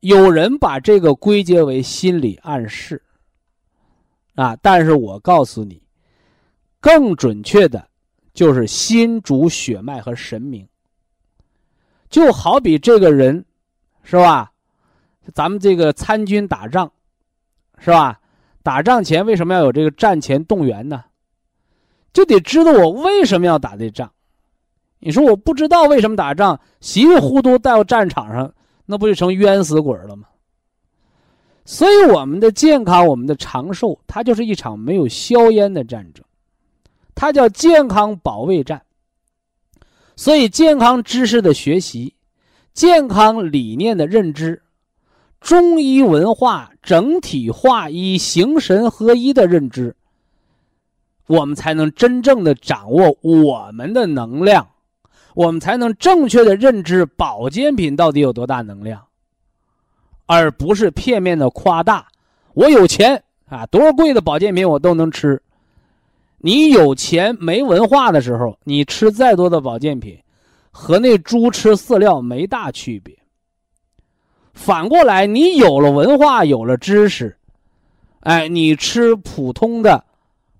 [0.00, 3.02] 有人把这个归结为心理暗示，
[4.34, 5.82] 啊，但是我告诉你，
[6.80, 7.88] 更准确的，
[8.32, 10.66] 就是心主血脉和神明。
[12.08, 13.44] 就好比这个人，
[14.04, 14.52] 是吧？
[15.34, 16.92] 咱们这个参军打仗，
[17.78, 18.20] 是吧？
[18.62, 21.04] 打仗前为什么要有这个战前动员呢？
[22.12, 24.12] 就得知道我为什么要打这仗。
[24.98, 28.52] 你说我不知道为什么打仗，稀里糊涂到战场上，
[28.84, 30.26] 那不就成冤死鬼了吗？
[31.64, 36.24] 所以我们的健康，我们的长寿，它就是一场没有硝烟的战争，
[37.14, 38.80] 它叫健康保卫战。
[40.14, 42.14] 所以健康知识的学习，
[42.72, 44.62] 健康理念的认知。
[45.40, 49.94] 中医文化整体化一、形神合一的认知，
[51.26, 54.66] 我们才能真正的掌握我们的能量，
[55.36, 59.06] 我们才能正确的认知保健品到底有多大能量，
[60.24, 62.08] 而不是片面的夸大。
[62.54, 65.40] 我有钱啊，多贵的保健品我都能吃。
[66.38, 70.18] 你有钱没文化的时候，你吃再多的保健品，
[70.70, 73.14] 和那猪吃饲料没大区别。
[74.54, 77.36] 反过来，你有了文化，有了知识，
[78.20, 80.02] 哎，你吃普通的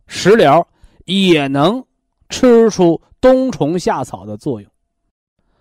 [0.06, 0.68] 食疗
[1.06, 1.82] 也能
[2.28, 4.70] 吃出冬虫夏草的作用。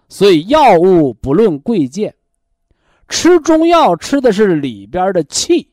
[0.08, 2.14] 所以，药物不论贵贱，
[3.10, 5.68] 吃中药吃的是里边的气。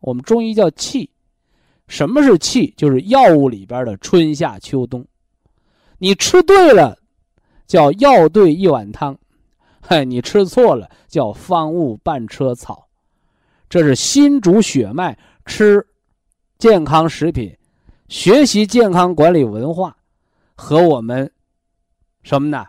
[0.00, 1.08] 我们中医叫气，
[1.88, 2.74] 什么是气？
[2.76, 5.02] 就是药物里边的春夏秋冬。
[5.96, 6.98] 你吃对了，
[7.66, 9.18] 叫药对一碗汤。
[9.80, 12.86] 嗨，你吃错了，叫方物半车草，
[13.70, 15.82] 这是心主血脉，吃
[16.58, 17.56] 健康食品，
[18.08, 19.96] 学习健康管理文化，
[20.62, 21.28] 和我们
[22.22, 22.64] 什么呢？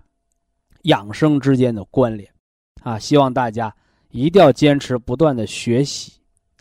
[0.85, 2.27] 养生之间的关联
[2.81, 2.97] 啊！
[2.97, 3.71] 希望大家
[4.09, 6.11] 一定要坚持不断的学习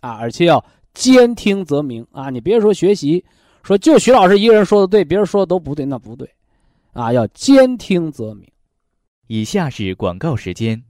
[0.02, 0.62] 啊，而且要
[0.92, 2.28] 兼听则明啊！
[2.28, 3.24] 你别说学习，
[3.62, 6.28] 说就徐老师一个人说的对，别人说的都不对，那不对
[6.92, 7.10] 啊！
[7.10, 8.46] 要兼听则明。
[9.26, 10.80] 以下是广告时间。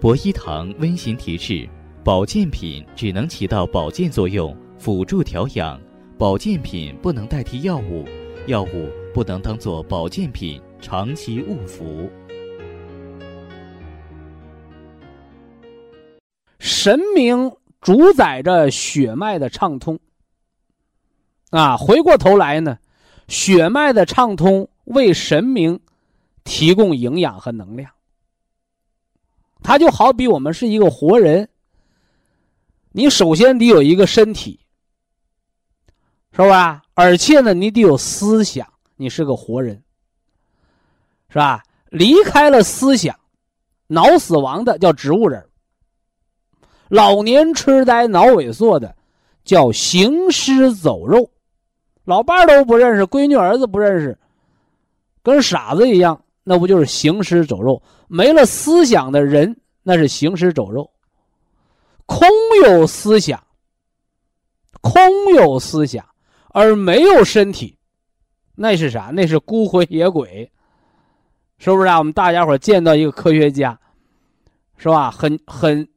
[0.00, 1.68] 博一堂温馨提示：
[2.02, 5.78] 保健品只能起到保健作用，辅助调养；
[6.20, 8.04] 保健品不能代替药物，
[8.46, 12.10] 药物不能当做保健品长期误服。
[16.58, 17.50] 神明
[17.80, 19.98] 主宰着血脉的畅通。
[21.48, 22.78] 啊，回过头来呢，
[23.26, 25.80] 血脉的畅通为神明。
[26.42, 27.90] 提供营养和能量，
[29.62, 31.48] 它就好比我们是一个活人。
[32.92, 34.58] 你首先得有一个身体，
[36.32, 36.82] 是吧？
[36.94, 38.66] 而且呢，你得有思想，
[38.96, 39.82] 你是个活人，
[41.28, 41.62] 是吧？
[41.90, 43.18] 离开了思想，
[43.88, 45.44] 脑死亡的叫植物人，
[46.88, 48.94] 老年痴呆、脑萎缩的
[49.44, 51.28] 叫行尸走肉，
[52.04, 54.16] 老伴都不认识，闺女儿子不认识，
[55.22, 56.22] 跟傻子一样。
[56.42, 57.82] 那不就是行尸走肉？
[58.08, 60.90] 没了思想的人，那是行尸走肉。
[62.06, 62.26] 空
[62.64, 63.40] 有思想，
[64.80, 65.00] 空
[65.34, 66.04] 有思想，
[66.50, 67.78] 而没有身体，
[68.54, 69.10] 那是啥？
[69.14, 70.50] 那是孤魂野鬼，
[71.58, 71.98] 是不是啊？
[71.98, 73.78] 我们大家伙见到一个科学家，
[74.76, 75.10] 是吧？
[75.10, 75.88] 很很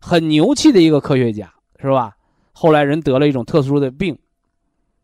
[0.00, 2.16] 很牛气的一个科学家，是吧？
[2.52, 4.18] 后来人得了一种特殊的病，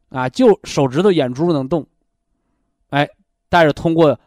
[0.09, 1.87] 啊，就手指头、眼珠能动，
[2.91, 3.09] 哎，
[3.49, 4.19] 但是通过。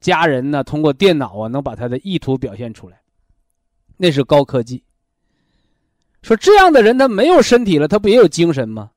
[0.00, 0.62] 家人呢？
[0.62, 3.00] 通过电脑啊，能把他的意图表现出来，
[3.96, 4.84] 那是高科技。
[6.22, 8.92] 说这样的人，他没有身体了，他不也有精神吗？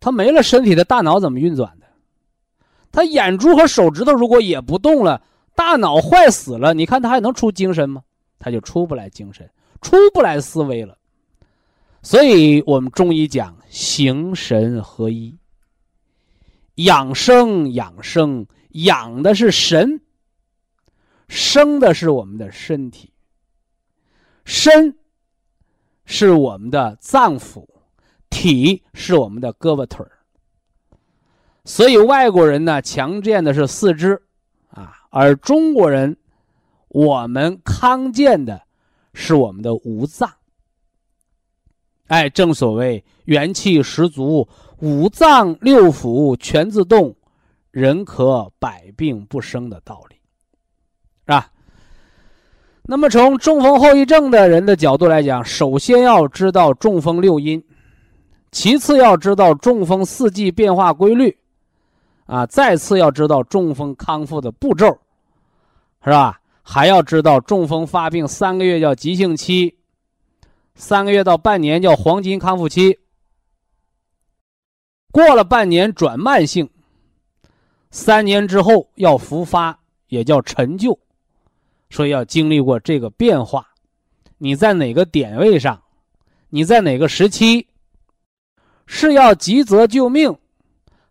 [0.00, 1.86] 他没了身体，的大脑怎么运转的？
[2.90, 5.22] 他眼珠和手指头如果也不动了，
[5.54, 8.02] 大脑坏死了，你看他还能出精神吗？
[8.38, 9.50] 他就出不来精神，
[9.82, 10.96] 出不来思维了。
[12.02, 15.36] 所以我们中医讲形神合一，
[16.76, 20.00] 养生养生养的是神。
[21.28, 23.12] 生的是我们的身体，
[24.46, 24.96] 身
[26.06, 27.67] 是我们的脏腑，
[28.30, 30.12] 体是我们的胳膊腿儿。
[31.64, 34.22] 所以外国人呢强健的是四肢，
[34.70, 36.16] 啊，而中国人
[36.88, 38.62] 我们康健的
[39.12, 40.30] 是我们的五脏。
[42.06, 44.48] 哎，正所谓元气十足，
[44.78, 47.14] 五脏六腑全自动，
[47.70, 50.16] 人可百病不生的道理，
[51.26, 51.52] 是吧？
[52.84, 57.62] 那么从中风后遗症的人的角度来讲，首先要知道中风六因，
[58.50, 61.36] 其次要知道中风四季变化规律，
[62.26, 64.98] 啊，再次要知道中风康复的步骤，
[66.04, 66.40] 是吧？
[66.62, 69.74] 还要知道中风发病三个月叫急性期。
[70.74, 72.98] 三个月到半年叫黄金康复期，
[75.10, 76.70] 过了半年转慢性，
[77.90, 79.76] 三年之后要复发，
[80.06, 80.96] 也叫陈旧，
[81.90, 83.66] 所以要经历过这个变化。
[84.36, 85.82] 你在哪个点位上？
[86.48, 87.66] 你在哪个时期？
[88.90, 90.34] 是要急则救命，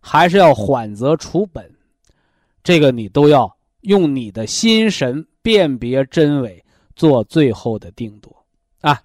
[0.00, 1.72] 还是要缓则除本？
[2.64, 6.62] 这个你都要用你的心神辨别真伪，
[6.96, 8.44] 做最后的定夺
[8.80, 9.00] 啊。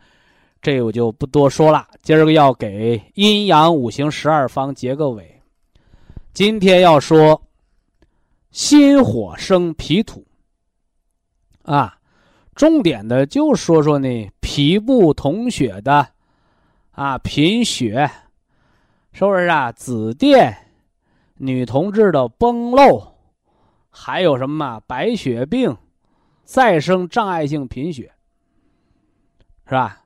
[0.60, 1.88] 这我就不多说了。
[2.02, 5.40] 今儿个要给阴阳五行十二方结个尾。
[6.34, 7.44] 今天要说
[8.50, 10.26] 心火生脾土，
[11.62, 11.96] 啊，
[12.56, 16.08] 重点的就说说那脾不统血的，
[16.92, 18.10] 啊，贫血，
[19.14, 19.72] 是不是啊？
[19.72, 20.54] 紫癜，
[21.36, 23.14] 女同志的崩漏，
[23.90, 25.78] 还有什么白血病，
[26.44, 28.12] 再生障碍性贫血，
[29.68, 30.04] 是吧？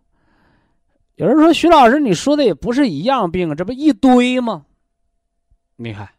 [1.16, 4.66] 有人说：“徐老师，你说的也不是一样病，这不一堆吗？”
[5.78, 6.10] 你看，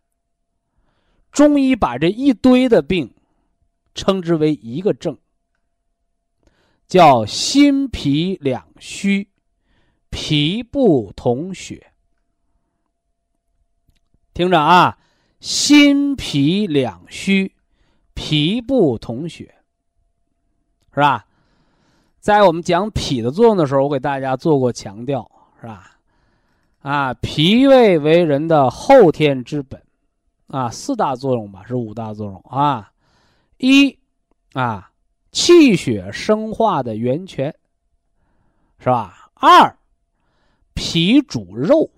[1.30, 3.12] 中医把这一堆的病
[3.95, 5.16] 称之为一个症，
[6.86, 9.28] 叫心脾两虚，
[10.09, 11.93] 脾不统血。
[14.39, 14.97] 听着啊，
[15.41, 17.57] 心脾两虚，
[18.14, 19.53] 脾不统血，
[20.95, 21.26] 是吧？
[22.20, 25.28] 在我们讲脾的作用的时候，我给大家做过强调，
[25.61, 25.99] 是吧？
[26.82, 29.82] 啊，脾胃为人的后天之本，
[30.47, 32.93] 啊，四大作用吧，是五大作用啊。
[33.57, 33.99] 一，
[34.53, 34.93] 啊，
[35.32, 37.53] 气血生化的源泉，
[38.78, 39.32] 是吧？
[39.34, 39.76] 二，
[40.74, 41.91] 脾主肉，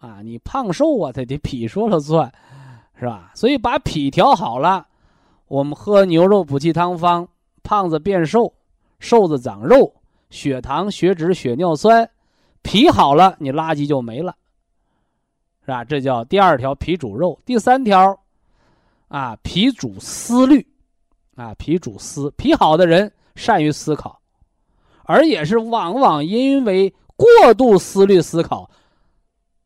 [0.00, 2.32] 啊，你胖瘦啊，它得脾说了算，
[2.98, 3.30] 是吧？
[3.34, 4.86] 所以把脾调好了，
[5.46, 7.28] 我们喝牛肉补气汤方，
[7.62, 8.52] 胖子变瘦。
[8.98, 9.90] 瘦子长肉，
[10.28, 12.06] 血糖、血脂、血尿酸，
[12.60, 14.36] 脾好了，你垃圾就没了，
[15.62, 15.82] 是吧？
[15.82, 17.40] 这叫第二条，脾主肉。
[17.46, 18.20] 第三条，
[19.08, 20.66] 啊，脾主思虑，
[21.34, 24.20] 啊，脾主思，脾好的人善于思考，
[25.04, 28.68] 而也是往往因为过度思虑思考，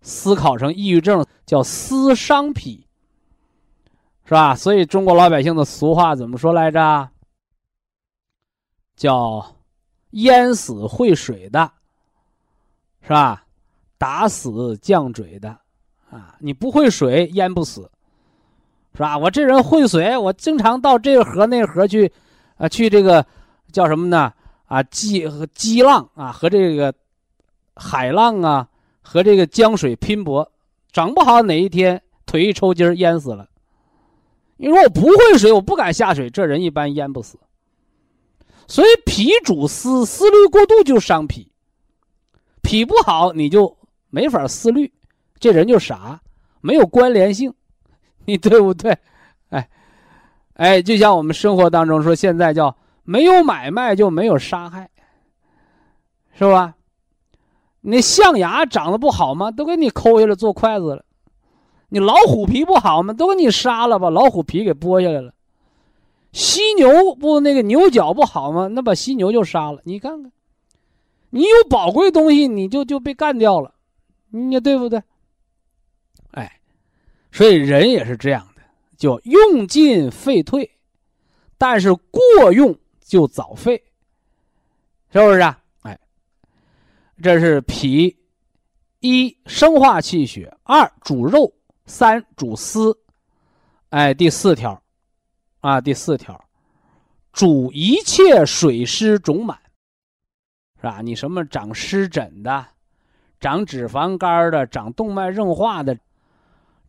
[0.05, 2.87] 思考成抑郁症，叫思伤脾，
[4.27, 4.55] 是吧？
[4.55, 7.09] 所以中国老百姓的俗话怎么说来着？
[8.95, 9.45] 叫
[10.11, 11.73] 淹死会水的，
[13.03, 13.45] 是吧？
[13.97, 15.49] 打死犟嘴的，
[16.11, 17.91] 啊，你不会水淹不死，
[18.93, 19.17] 是吧？
[19.17, 22.13] 我这人会水，我经常到这个河那个河去，
[22.59, 23.25] 啊，去这个
[23.73, 24.33] 叫什么呢？
[24.67, 26.95] 啊，激激浪啊，和这个
[27.75, 28.69] 海浪啊，
[29.05, 30.51] 和这个江水拼搏，
[30.91, 33.49] 整不好哪一天腿一抽筋淹死了。
[34.57, 37.39] 你说我不会水，我不敢下水，这人一般淹不死。
[38.67, 41.53] 所以脾主思，思虑过度就伤脾。
[42.63, 43.77] 脾不好，你就
[44.09, 44.91] 没法思虑，
[45.39, 46.19] 这人就傻，
[46.63, 47.53] 没有关联性，
[48.25, 48.97] 你对不对？
[49.51, 49.69] 哎，
[50.55, 54.89] 哎，就像我们生活当中说，现在叫没有买卖就没有杀害，
[56.39, 56.75] 是吧？
[57.87, 59.51] 那象牙长得不好吗？
[59.51, 61.05] 都给你抠下来做筷子了。
[61.91, 63.13] 你老虎皮不好吗？
[63.13, 65.35] 都给你杀了，把老虎皮给剥下来了。
[66.33, 68.69] 犀牛不那个牛角不好吗？
[68.69, 69.81] 那把犀牛就杀了。
[69.85, 70.33] 你看看，
[71.29, 73.75] 你有宝贵东西，你就就被干掉了，
[74.31, 75.03] 你对不对？
[76.31, 76.59] 哎，
[77.31, 78.63] 所以人也是这样的，
[78.97, 80.71] 就用进废退，
[81.59, 82.75] 但是过用
[83.05, 83.85] 就早废，
[85.13, 85.61] 是不是啊？
[87.25, 88.19] 这是脾，
[89.01, 91.51] 一生化气血，二主肉，
[91.87, 92.99] 三主思，
[93.89, 94.79] 哎，第四条。
[95.61, 96.39] 啊，第四条，
[97.33, 99.59] 主一切水湿肿满，
[100.77, 101.01] 是吧？
[101.01, 102.67] 你什么长湿疹的，
[103.41, 105.99] 长脂肪肝的，长动脉硬化的，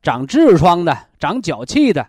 [0.02, 2.06] 长痔疮的，长脚气的，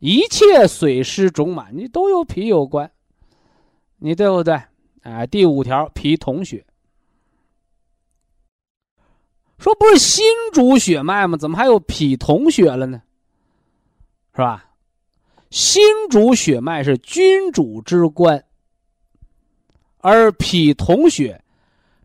[0.00, 2.90] 一切水湿肿满，你都有脾有关，
[3.98, 4.60] 你对不对？
[5.02, 6.66] 哎，第五条，脾统血。
[9.64, 11.38] 说不是心主血脉吗？
[11.38, 13.00] 怎么还有脾统血了呢？
[14.34, 14.66] 是吧？
[15.48, 18.44] 心主血脉是君主之官，
[20.02, 21.42] 而脾统血，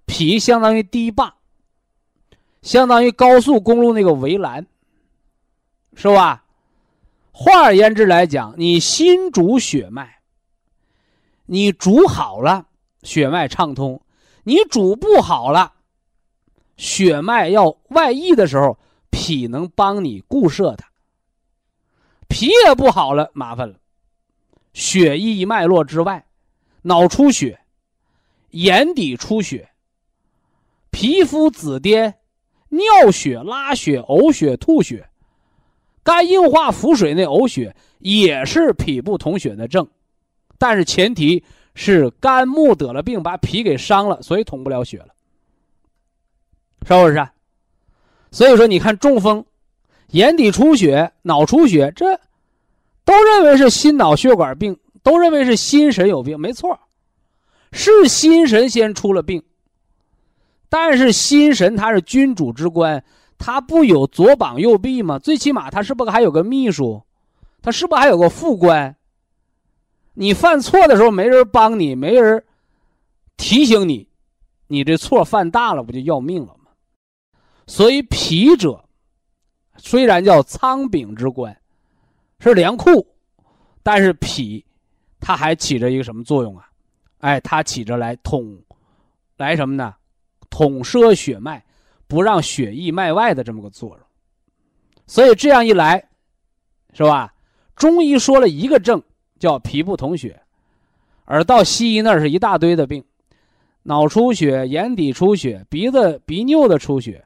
[0.05, 1.35] 脾相当于堤坝，
[2.61, 4.65] 相当于高速公路那个围栏，
[5.95, 6.45] 是吧？
[7.33, 10.19] 换而言之来讲，你心主血脉，
[11.45, 12.67] 你主好了，
[13.03, 13.99] 血脉畅通；
[14.43, 15.73] 你主不好了。
[16.79, 20.87] 血脉要外溢的时候，脾能帮你固摄它。
[22.29, 23.75] 脾也不好了，麻烦了。
[24.73, 26.25] 血溢脉络之外，
[26.83, 27.59] 脑出血、
[28.51, 29.69] 眼底出血、
[30.89, 32.13] 皮肤紫癜、
[32.69, 35.09] 尿血、拉血、呕血、吐血、
[36.01, 39.85] 肝硬化腹水，那呕血也是脾不统血的症，
[40.57, 41.43] 但是前提
[41.75, 45.09] 是肝木得了病，把脾给伤了，所以统不了血了。
[46.85, 47.29] 是不是？
[48.31, 49.43] 所以说，你看中风、
[50.11, 52.19] 眼底出血、脑出血，这
[53.03, 56.79] 都认为是心脑血管病，都认为是心神有病，没错，
[57.71, 59.43] 是心神先出了病。
[60.69, 63.03] 但是心神它是君主之官，
[63.39, 65.17] 他不有左膀右臂吗？
[65.17, 67.01] 最起码他是不是还有个秘书？
[67.61, 68.95] 他是不是还有个副官？
[70.13, 72.43] 你犯错的时候没人帮你，没人
[73.37, 74.07] 提醒你，
[74.67, 76.55] 你这错犯大了，不就要命了？
[77.69, 78.83] 所以脾者，
[79.77, 81.55] 虽然叫仓廪之官，
[82.39, 83.05] 是粮库，
[83.83, 84.65] 但是脾，
[85.19, 86.67] 它还起着一个什么作用啊？
[87.19, 88.57] 哎，它起着来统，
[89.37, 89.93] 来什么呢？
[90.49, 91.63] 统摄血脉，
[92.07, 93.99] 不让血溢脉外的这么个作用。
[95.05, 96.03] 所以这样一来，
[96.93, 97.31] 是吧？
[97.75, 98.99] 中医说了一个症
[99.37, 100.41] 叫脾不统血，
[101.23, 103.05] 而到西医那是一大堆的病，
[103.83, 107.23] 脑出血、眼底出血、鼻子鼻衄的出血。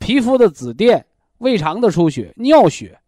[0.00, 1.04] 皮肤的紫癜、
[1.38, 2.98] 胃肠的出血、尿血，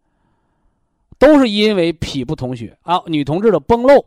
[1.17, 3.03] 都是因为脾不统血啊。
[3.07, 4.05] 女同志的崩漏、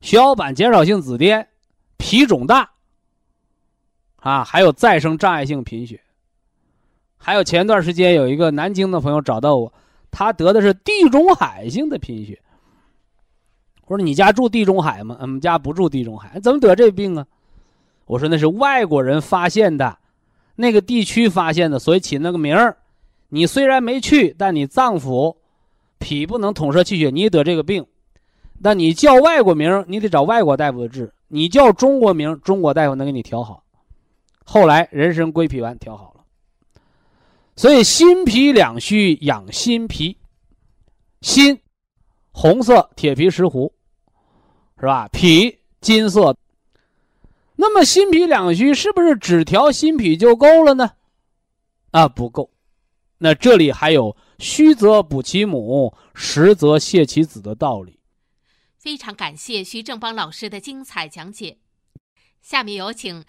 [0.00, 1.46] 血小板减少性紫癜、
[1.98, 2.70] 脾肿大
[4.20, 6.00] 啊，还有再生障碍性贫血。
[7.18, 9.72] 还有前段时间有一个南京的朋友找到我，
[10.10, 12.40] 他得的是地中海性的贫血。
[13.86, 16.38] 我说：“你家住地中海吗？”“我们家不住地中海。
[16.40, 17.26] ”“怎么得这病啊？”
[18.06, 19.98] 我说：“那是外国人发现的。”
[20.56, 22.76] 那个地区发现的，所以起那个名儿。
[23.28, 25.36] 你虽然没去，但你脏腑
[25.98, 27.86] 脾不能统摄气血，你得这个病。
[28.60, 33.62] 那你叫外国名，你得找外国大夫治；你叫中国名，中国大夫能给你调好。
[34.44, 36.24] 后来人参归脾丸调好了。
[37.56, 40.16] 所以心脾两虚养心脾，
[41.20, 41.60] 心
[42.32, 43.72] 红色铁皮石斛，
[44.78, 45.08] 是吧？
[45.08, 46.36] 脾金色。
[47.56, 50.92] 那么心脾两虚是不是只调心脾就够了呢？
[51.90, 52.50] 啊，不够。
[53.18, 57.98] 那这里还有虚则补其母，实则泻其子的道理。
[58.78, 61.56] 非常感谢徐正邦老师的精彩讲解。
[62.42, 63.24] 下面有请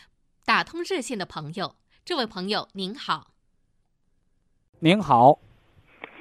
[0.45, 3.27] 打通热线的朋友，这位朋友您好。
[4.79, 5.39] 您好。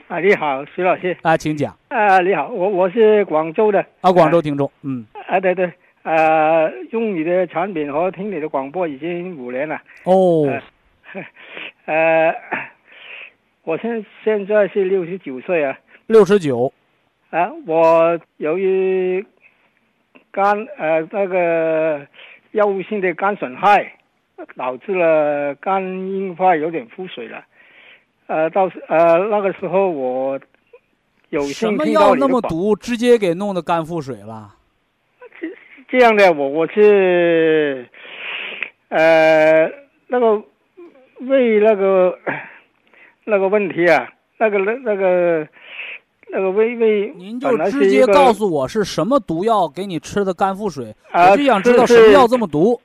[0.09, 1.19] 啊，你好，徐老师。
[1.23, 1.77] 啊，请讲。
[1.89, 3.85] 啊，你好，我我是广州的。
[4.01, 4.71] 啊，广州听众。
[4.83, 5.05] 嗯。
[5.29, 5.67] 啊，对对。
[6.07, 9.83] 呃，用你的产品和听你的广播已经五年了。
[10.05, 10.47] 哦。
[11.85, 12.33] 呃，
[13.65, 15.77] 我现现在是六十九岁啊。
[16.07, 16.73] 六十九。
[17.31, 19.27] 啊，我由于
[20.31, 22.07] 肝呃那个
[22.53, 23.95] 药物性的肝损害，
[24.55, 27.45] 导致了肝硬化，有点腹水了。
[28.29, 30.39] 呃，到呃那个时候我
[31.31, 34.53] 有什么药那么毒，直接给弄的肝腹水了。
[35.89, 37.89] 这样的，我我是，
[38.89, 39.71] 呃，
[40.09, 40.43] 那个
[41.21, 42.19] 胃那个
[43.25, 44.09] 那个问题啊，
[44.39, 45.47] 那个那那个
[46.33, 52.81] 那个胃胃，您就直接告诉我是什么毒药给你吃的肝腹水，我就想知道什么药这么毒。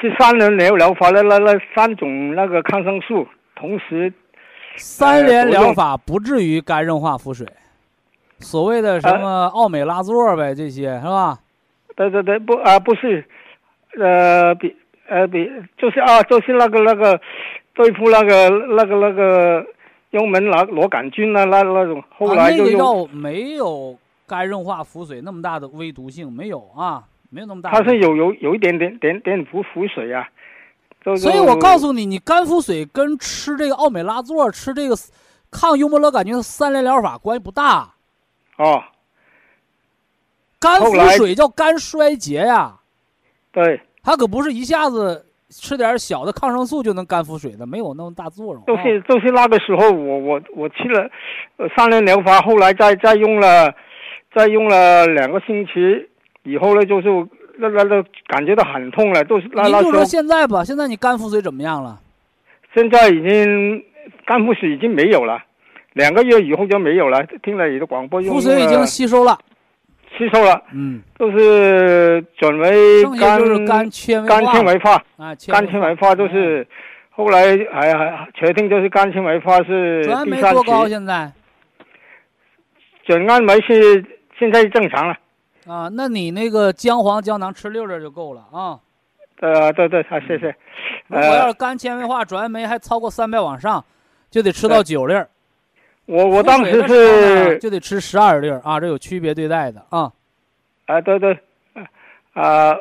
[0.00, 4.12] 是三联疗疗法的那那三种那个抗生素，同时。
[4.76, 7.46] 三联疗法不至于肝硬化腹水，
[8.38, 11.38] 所谓的什么奥美拉唑呗，这些是吧？
[11.96, 13.24] 对对对，不啊不是，
[13.98, 14.76] 呃比
[15.08, 17.20] 呃比就是啊就是那个那个
[17.74, 19.66] 对付那个那个那个
[20.10, 27.70] 幽门螺螺杆菌啊那那种，后来就那个药没有肝硬化腹水那么大的微毒性，没有啊，没有那么大。
[27.70, 30.28] 它是有有有一点点点点腹腹水啊，
[31.16, 34.94] 所以我告诉你，你肝腹水跟吃这个奥美拉唑吃这个
[35.50, 37.94] 抗幽门螺杆菌三联疗法关系不大。
[38.58, 38.82] 哦，
[40.62, 42.74] 肝腹水叫肝衰竭呀，
[43.50, 48.62] 对，它可不是一下子吃点小的抗生素就能肝腹水的，没有那么大作用。
[48.66, 51.10] 就是就是那个时候我我我去了
[51.56, 53.74] 呃三联疗法，后来再再用了
[54.34, 55.72] 再用了两个星期
[56.44, 57.08] 以后呢，就是
[57.58, 62.00] 那那那感觉到很痛了，都是那你就说现在吧，现在你肝腹水怎么样了？
[62.74, 63.84] 现在已经
[64.24, 65.42] 肝腹水已经没有了，
[65.92, 67.22] 两个月以后就没有了。
[67.42, 69.38] 听了你的广播用腹水已经吸收了，
[70.16, 76.66] 吸收了，嗯，都是转为肝就是肝纤维肝化纤维化，啊，肝纤维化就是
[77.10, 80.88] 后来还还确定就是肝纤维化是转氨第三酶多高？
[80.88, 81.32] 现在
[83.04, 84.04] 转氨酶是
[84.38, 85.16] 现在正常了。
[85.66, 88.78] 啊，那你那个姜黄胶囊吃六粒儿就够了啊。
[89.40, 90.54] 呃，对对，啊，谢谢。
[91.08, 93.84] 如果要呃是，肝纤维化、转氨酶还超过三百往上，
[94.30, 95.28] 就得吃到九粒儿。
[96.12, 100.12] 我我当时是就得吃十二粒儿啊，这有区别对待的啊。
[100.84, 101.38] 啊，对对，
[102.34, 102.76] 啊，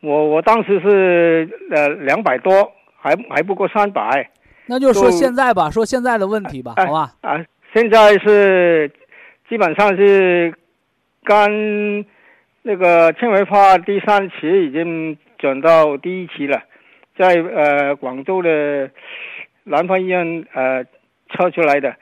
[0.00, 2.70] 我我当时是呃两百多，
[3.00, 4.30] 还还不过三百
[4.66, 7.12] 那就说现在吧，说现在的问题吧，哎好吧？
[7.22, 8.92] 啊，现在是
[9.48, 10.52] 基本上是
[11.24, 11.50] 肝
[12.60, 16.60] 那个纤维化第三期已经转到第一期了，
[17.16, 18.90] 在呃广州的
[19.64, 20.84] 南方医院呃
[21.30, 21.96] 测出来的，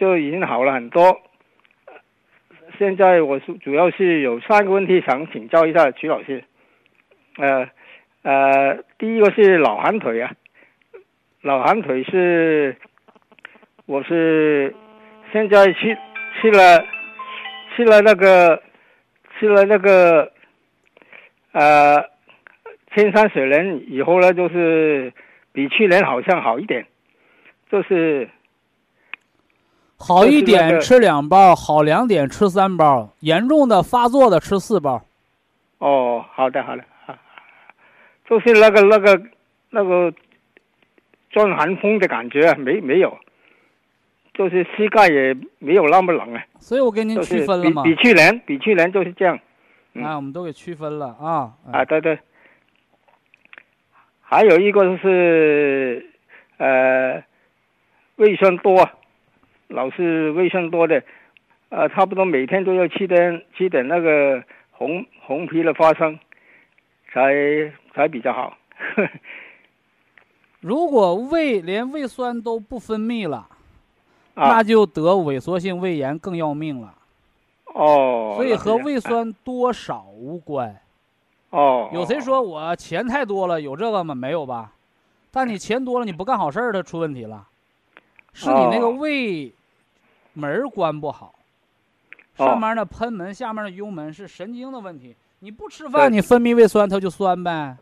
[0.00, 1.20] 就已经好了很多。
[2.78, 6.42] 现在我是主要是有三个问题想请教一下曲老师，
[7.36, 7.68] 呃
[8.22, 10.32] 呃，第一个是老寒腿啊，
[11.42, 12.76] 老寒腿是
[13.84, 14.74] 我是
[15.34, 15.98] 现在吃
[16.40, 16.82] 吃了
[17.76, 18.62] 吃了那个
[19.38, 20.32] 吃了那个
[21.52, 22.02] 呃
[22.94, 25.12] 千山水莲以后呢，就是
[25.52, 26.86] 比去年好像好一点，
[27.70, 28.30] 就是
[30.00, 35.02] 好一点吃两包，好两点吃三包，严重的发作的吃四包。
[35.78, 37.16] 哦，好的好的，啊
[38.28, 39.22] 就是那个那个
[39.70, 40.12] 那个
[41.30, 43.16] 钻寒风的感觉啊，没没有，
[44.34, 49.38] 就是膝盖也没有那么冷啊，所以我给您区分了嘛，比比去年比去年就是这样。
[49.92, 51.52] 嗯啊，我们都给区分了啊。
[51.72, 52.18] 啊，对对。
[54.20, 56.08] 还有一个就是，
[56.58, 57.20] 呃，
[58.14, 58.88] 胃酸多，
[59.70, 61.02] 老是胃酸多的，
[61.68, 64.42] 呃，差不多每天都要吃点吃点那个
[64.72, 66.18] 红红皮的花生，
[67.12, 68.56] 才才比较好。
[70.60, 73.48] 如果胃连胃酸都不分泌了，
[74.34, 76.94] 啊那，就得萎缩性胃炎更要命了。
[77.66, 80.76] 哦，所以和胃酸多少无关。
[81.50, 84.14] 哦，有谁说我钱太多了有这个吗？
[84.14, 84.72] 没有吧？
[85.30, 87.46] 但你钱多了，你不干好事儿，它出问题了，
[88.32, 89.52] 是你那个哦胃
[90.40, 91.34] 门儿关不好，
[92.38, 95.14] 哦上面的喷门，下面的幽门是神经的问题。
[95.40, 97.76] 你不吃饭，你分泌胃酸，它就酸呗，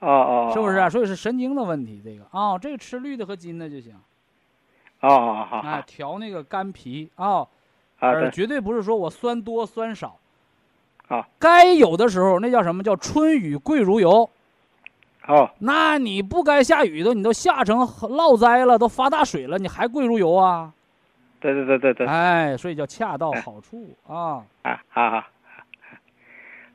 [0.00, 0.90] 哦哦，是不是啊？
[0.90, 2.02] 所以是神经的问题。
[2.04, 3.94] 这个啊，这个吃绿的和金的就行。
[5.00, 7.48] 哦，哦好哎，调那个肝脾啊，啊
[7.98, 10.16] 而，绝对不是说我酸多酸少。
[11.08, 14.28] 啊，该有的时候那叫什么叫春雨贵如油。
[15.26, 20.72] 哦那你不该下雨的，你都下成涝灾了，都发大水了，你还贵如油啊？
[21.44, 24.40] 对对对对对，哎，所以叫恰到好处啊。
[24.62, 25.22] 啊，好好。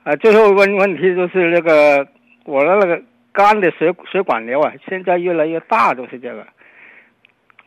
[0.03, 2.07] 啊，最后问问题就是那个
[2.45, 3.01] 我的那个
[3.31, 6.45] 肝的血血管瘤啊，现在越来越大，就是这个。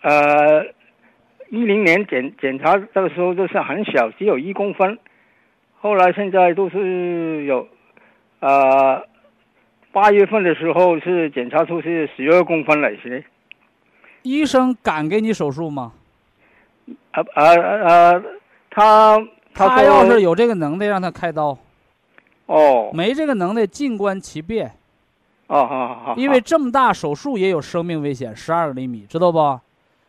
[0.02, 0.64] 呃，
[1.50, 4.96] 一零年检检查的时候就是很小，只有一公分，
[5.80, 7.66] 后来现在都是有，
[8.38, 9.04] 呃，
[9.90, 13.24] 八月份的时候是检查出是十二公分了，是
[14.22, 15.94] 医生敢给你手术吗？
[17.12, 18.22] 啊啊啊，
[18.70, 19.18] 他
[19.54, 21.56] 他他要是有这个能耐，让他开刀；
[22.46, 24.72] 哦没这个能耐，静观其变。
[25.46, 29.60] 哦好好好，因为这么大手术也有生命危险，十二厘米，知道不？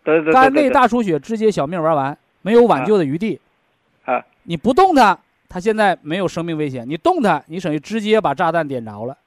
[0.04, 3.40] 对对对肝内大出血，直接小命玩完，没有挽救的余地。
[4.06, 5.18] 啊你不动他，
[5.48, 9.18] 他现在没有生命危险；你动他，你等于直接把炸弹点着了。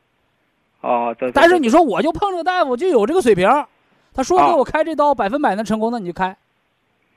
[0.80, 3.48] 哦对，但是你说我就碰这个大夫，就有这个水平，
[4.14, 6.36] 他说啊给我开这刀百分百能成功，那你就开。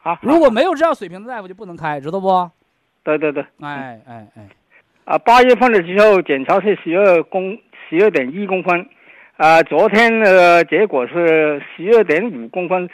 [0.03, 2.49] 啊，如果没有这样水平的大夫就不能开，知道不？
[3.03, 3.43] 对对对。
[3.61, 4.47] 哎哎哎，
[5.05, 7.57] 啊，八月份的时候检查是十二公
[7.89, 8.87] 十二点一公分，
[9.37, 12.89] 啊，昨天的结果是十二点五公分，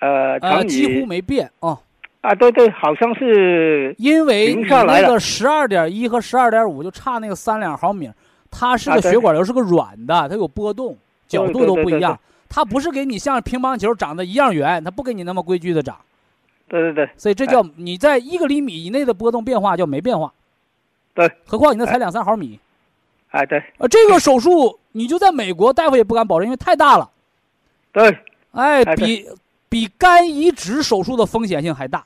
[0.00, 1.78] 呃，呃，几乎没变啊，
[2.20, 8.10] 啊，对对，好像是因为那个十二点一和十二点五就差那个三两毫米，
[8.50, 10.96] 它是个血管瘤，是个软的，它有波动，
[11.26, 12.18] 角度都不一样。
[12.52, 15.96] 它不是给你像乒乓球长得一样圆，它不给你那么规矩的长。
[16.70, 20.32] 对对对，所以这叫你在一个厘米以内的波动变化叫没变化。
[21.12, 22.60] 对，何况你那才两三毫米。
[23.30, 27.10] 哎对，啊，这个手术你就在美国，大夫也不敢保证，因为太大了。
[27.92, 28.16] 对，
[28.52, 29.26] 哎，比
[29.68, 32.04] 比肝移植手术的风险性还大，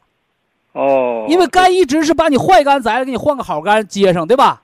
[0.73, 4.63] 哦，因为肝移植是把你坏肝摘了，给你换个好肝接上，对吧？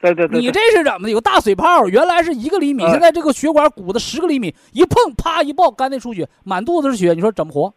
[0.00, 1.10] 对对对，你这是怎么的？
[1.10, 7.72] 有大水泡，原来是一个厘米，哎现在这个血管鼓的十个厘米，一碰啪一爆，肝内出血，满肚子是血，你说怎么活？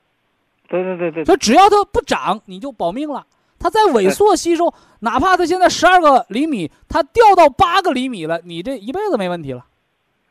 [0.67, 3.25] 对对对对，所以只要它不长，你就保命了。
[3.57, 9.65] 它在萎缩吸收，哪怕它现在十二个厘米，它掉到八个厘米了，你这一辈子没问题了。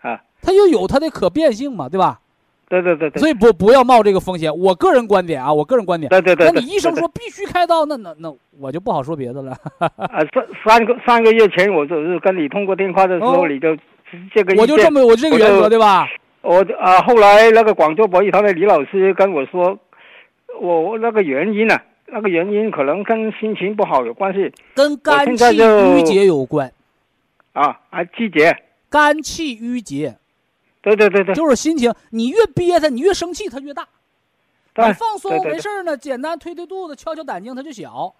[0.03, 2.21] 啊，它又有它的可变性嘛，对吧？
[2.69, 4.55] 对对对对，所以不不要冒这个风险。
[4.57, 6.09] 我个人观点啊，我个人观点。
[6.11, 9.53] 对对对，那你医生说必须开刀，那那那我就不好说别的了。
[9.79, 13.77] 啊，三三个三个月前我就是跟你通过电话的时候，哦你就
[14.35, 16.07] 这个我就这么我就这个原则，对吧？
[16.43, 19.79] 我啊，后来那个广州博医堂的李老师跟我说，
[20.61, 24.53] 我我那个原因呢、那个原因可能跟心情不好有关系。
[24.75, 26.73] 跟肝气郁结有关，
[27.53, 28.57] 啊，啊气结，
[28.89, 30.17] 肝气郁结。
[30.83, 33.89] 对对对对，就是心情，你越憋它，你越生气，它越大。
[34.75, 38.15] 对你放松没事儿呢，简单推推肚子，敲敲胆经，它就小。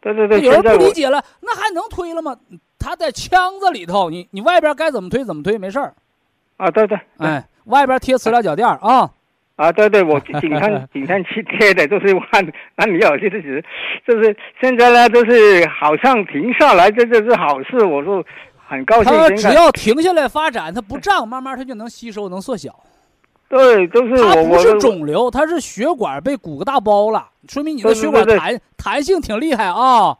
[0.00, 2.36] 对对对，有人不理解了，那还能推了吗？
[2.78, 5.94] 它在腔子里头，你你外边该怎么推怎么推，没事儿。
[6.56, 7.26] 啊，对对，对。
[7.28, 9.10] 哎，外边贴磁疗脚垫儿啊，
[9.56, 12.44] 啊，对对，我顶上顶上去贴的，就是按
[12.76, 13.64] 按李老师的指，
[14.06, 18.24] 就是现在呢，就是好像停下来，这就是好事，我说
[18.66, 19.12] 很高兴。
[19.12, 22.74] 它只要停下来发展，它不胀，慢慢它就能吸收，能缩小。
[23.48, 30.18] 对，就是它不是肿瘤，它是血管被鼓个大包了，说明你的血管弹弹性挺厉害啊，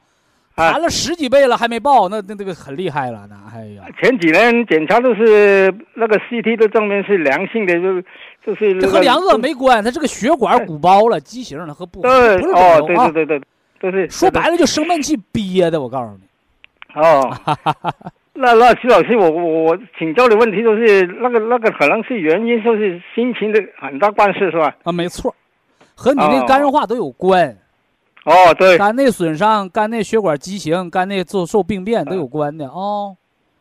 [0.55, 8.01] 啊弹了十几倍了还没爆，那那这个很厉害了，那哎呀，前几年检查都是那个 CT 都证明是良性的，就
[8.45, 12.81] 就是那个这和良恶没关，它这个血管鼓包了，畸形了和不对不是哦。
[12.87, 13.43] 对对对对，
[13.81, 17.37] 都是说白了就生闷气憋的，我告诉你，哦。
[18.37, 24.75] 那那徐老师，我我我请教的问题就是那个那个可能是原因，就是心情的很大关系是吧？
[24.83, 25.33] 啊，没错，
[25.95, 26.45] 和你那哦。
[26.47, 27.55] 肝硬化都有关，哦，
[28.59, 33.17] 对，肝内损伤、肝内血管畸形、肝内受受病变都有关的哦。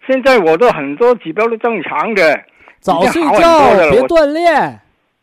[0.08, 2.40] 现在我的很多指标都正常的，
[2.80, 4.80] 早睡觉，了别锻炼，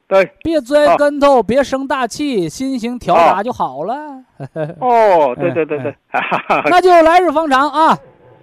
[0.09, 3.95] 对，别摔哦跟头，别生大气，心情调达就好了。
[4.81, 5.95] 哦，对哎对对对，
[6.71, 7.99] 那就来日方长啊！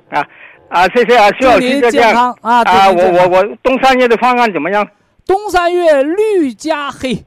[0.09, 0.27] 啊
[0.69, 2.63] 啊，谢谢啊，徐祝老师您健康啊！
[2.63, 4.87] 祝啊，我我我东三月的方案怎么样？
[5.25, 7.25] 东三月绿加黑，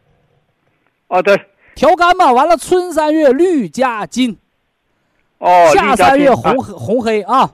[1.09, 1.35] 哦，对，
[1.81, 4.37] 调干嘛，完了春三月绿加金，
[5.39, 7.51] 哦，夏三月红黑红黑啊。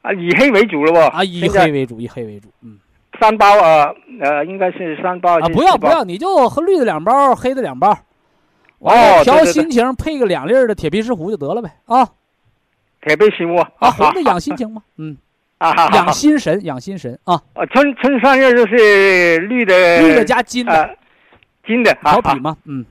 [0.00, 0.98] 啊，以黑为主了不？
[1.14, 2.78] 啊，以黑为主，以黑为主，嗯。
[3.20, 7.98] 三包啊，呃，应该是三包啊，不要不要，你就喝绿的两包，黑的两包，
[8.78, 12.08] 完哦了调心情，配个两粒的铁皮石斛就得了呗啊。
[13.02, 15.14] 铁皮石斛啊，红的养心情嘛， 嗯，
[15.92, 20.72] 养心神养心神啊，啊，春春三月就是绿的，绿的加金的。
[20.72, 20.88] 啊，
[21.66, 22.86] 金的调脾嘛，嗯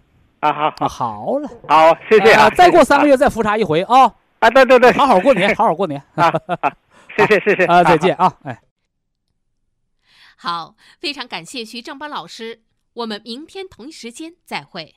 [0.50, 0.86] 啊，好。
[0.86, 6.02] 啊，好了，好，谢谢啊，再过三个月月再复查一回啊，啊，对对对，好好过年， 好好过年。
[6.16, 6.28] 啊
[6.62, 6.74] 啊，
[7.18, 7.66] 谢谢谢谢。
[7.66, 8.60] 啊，再见啊，哎。
[10.38, 12.62] 好，非常感谢徐正邦老师，
[12.94, 14.96] 我们明天同一时间再会。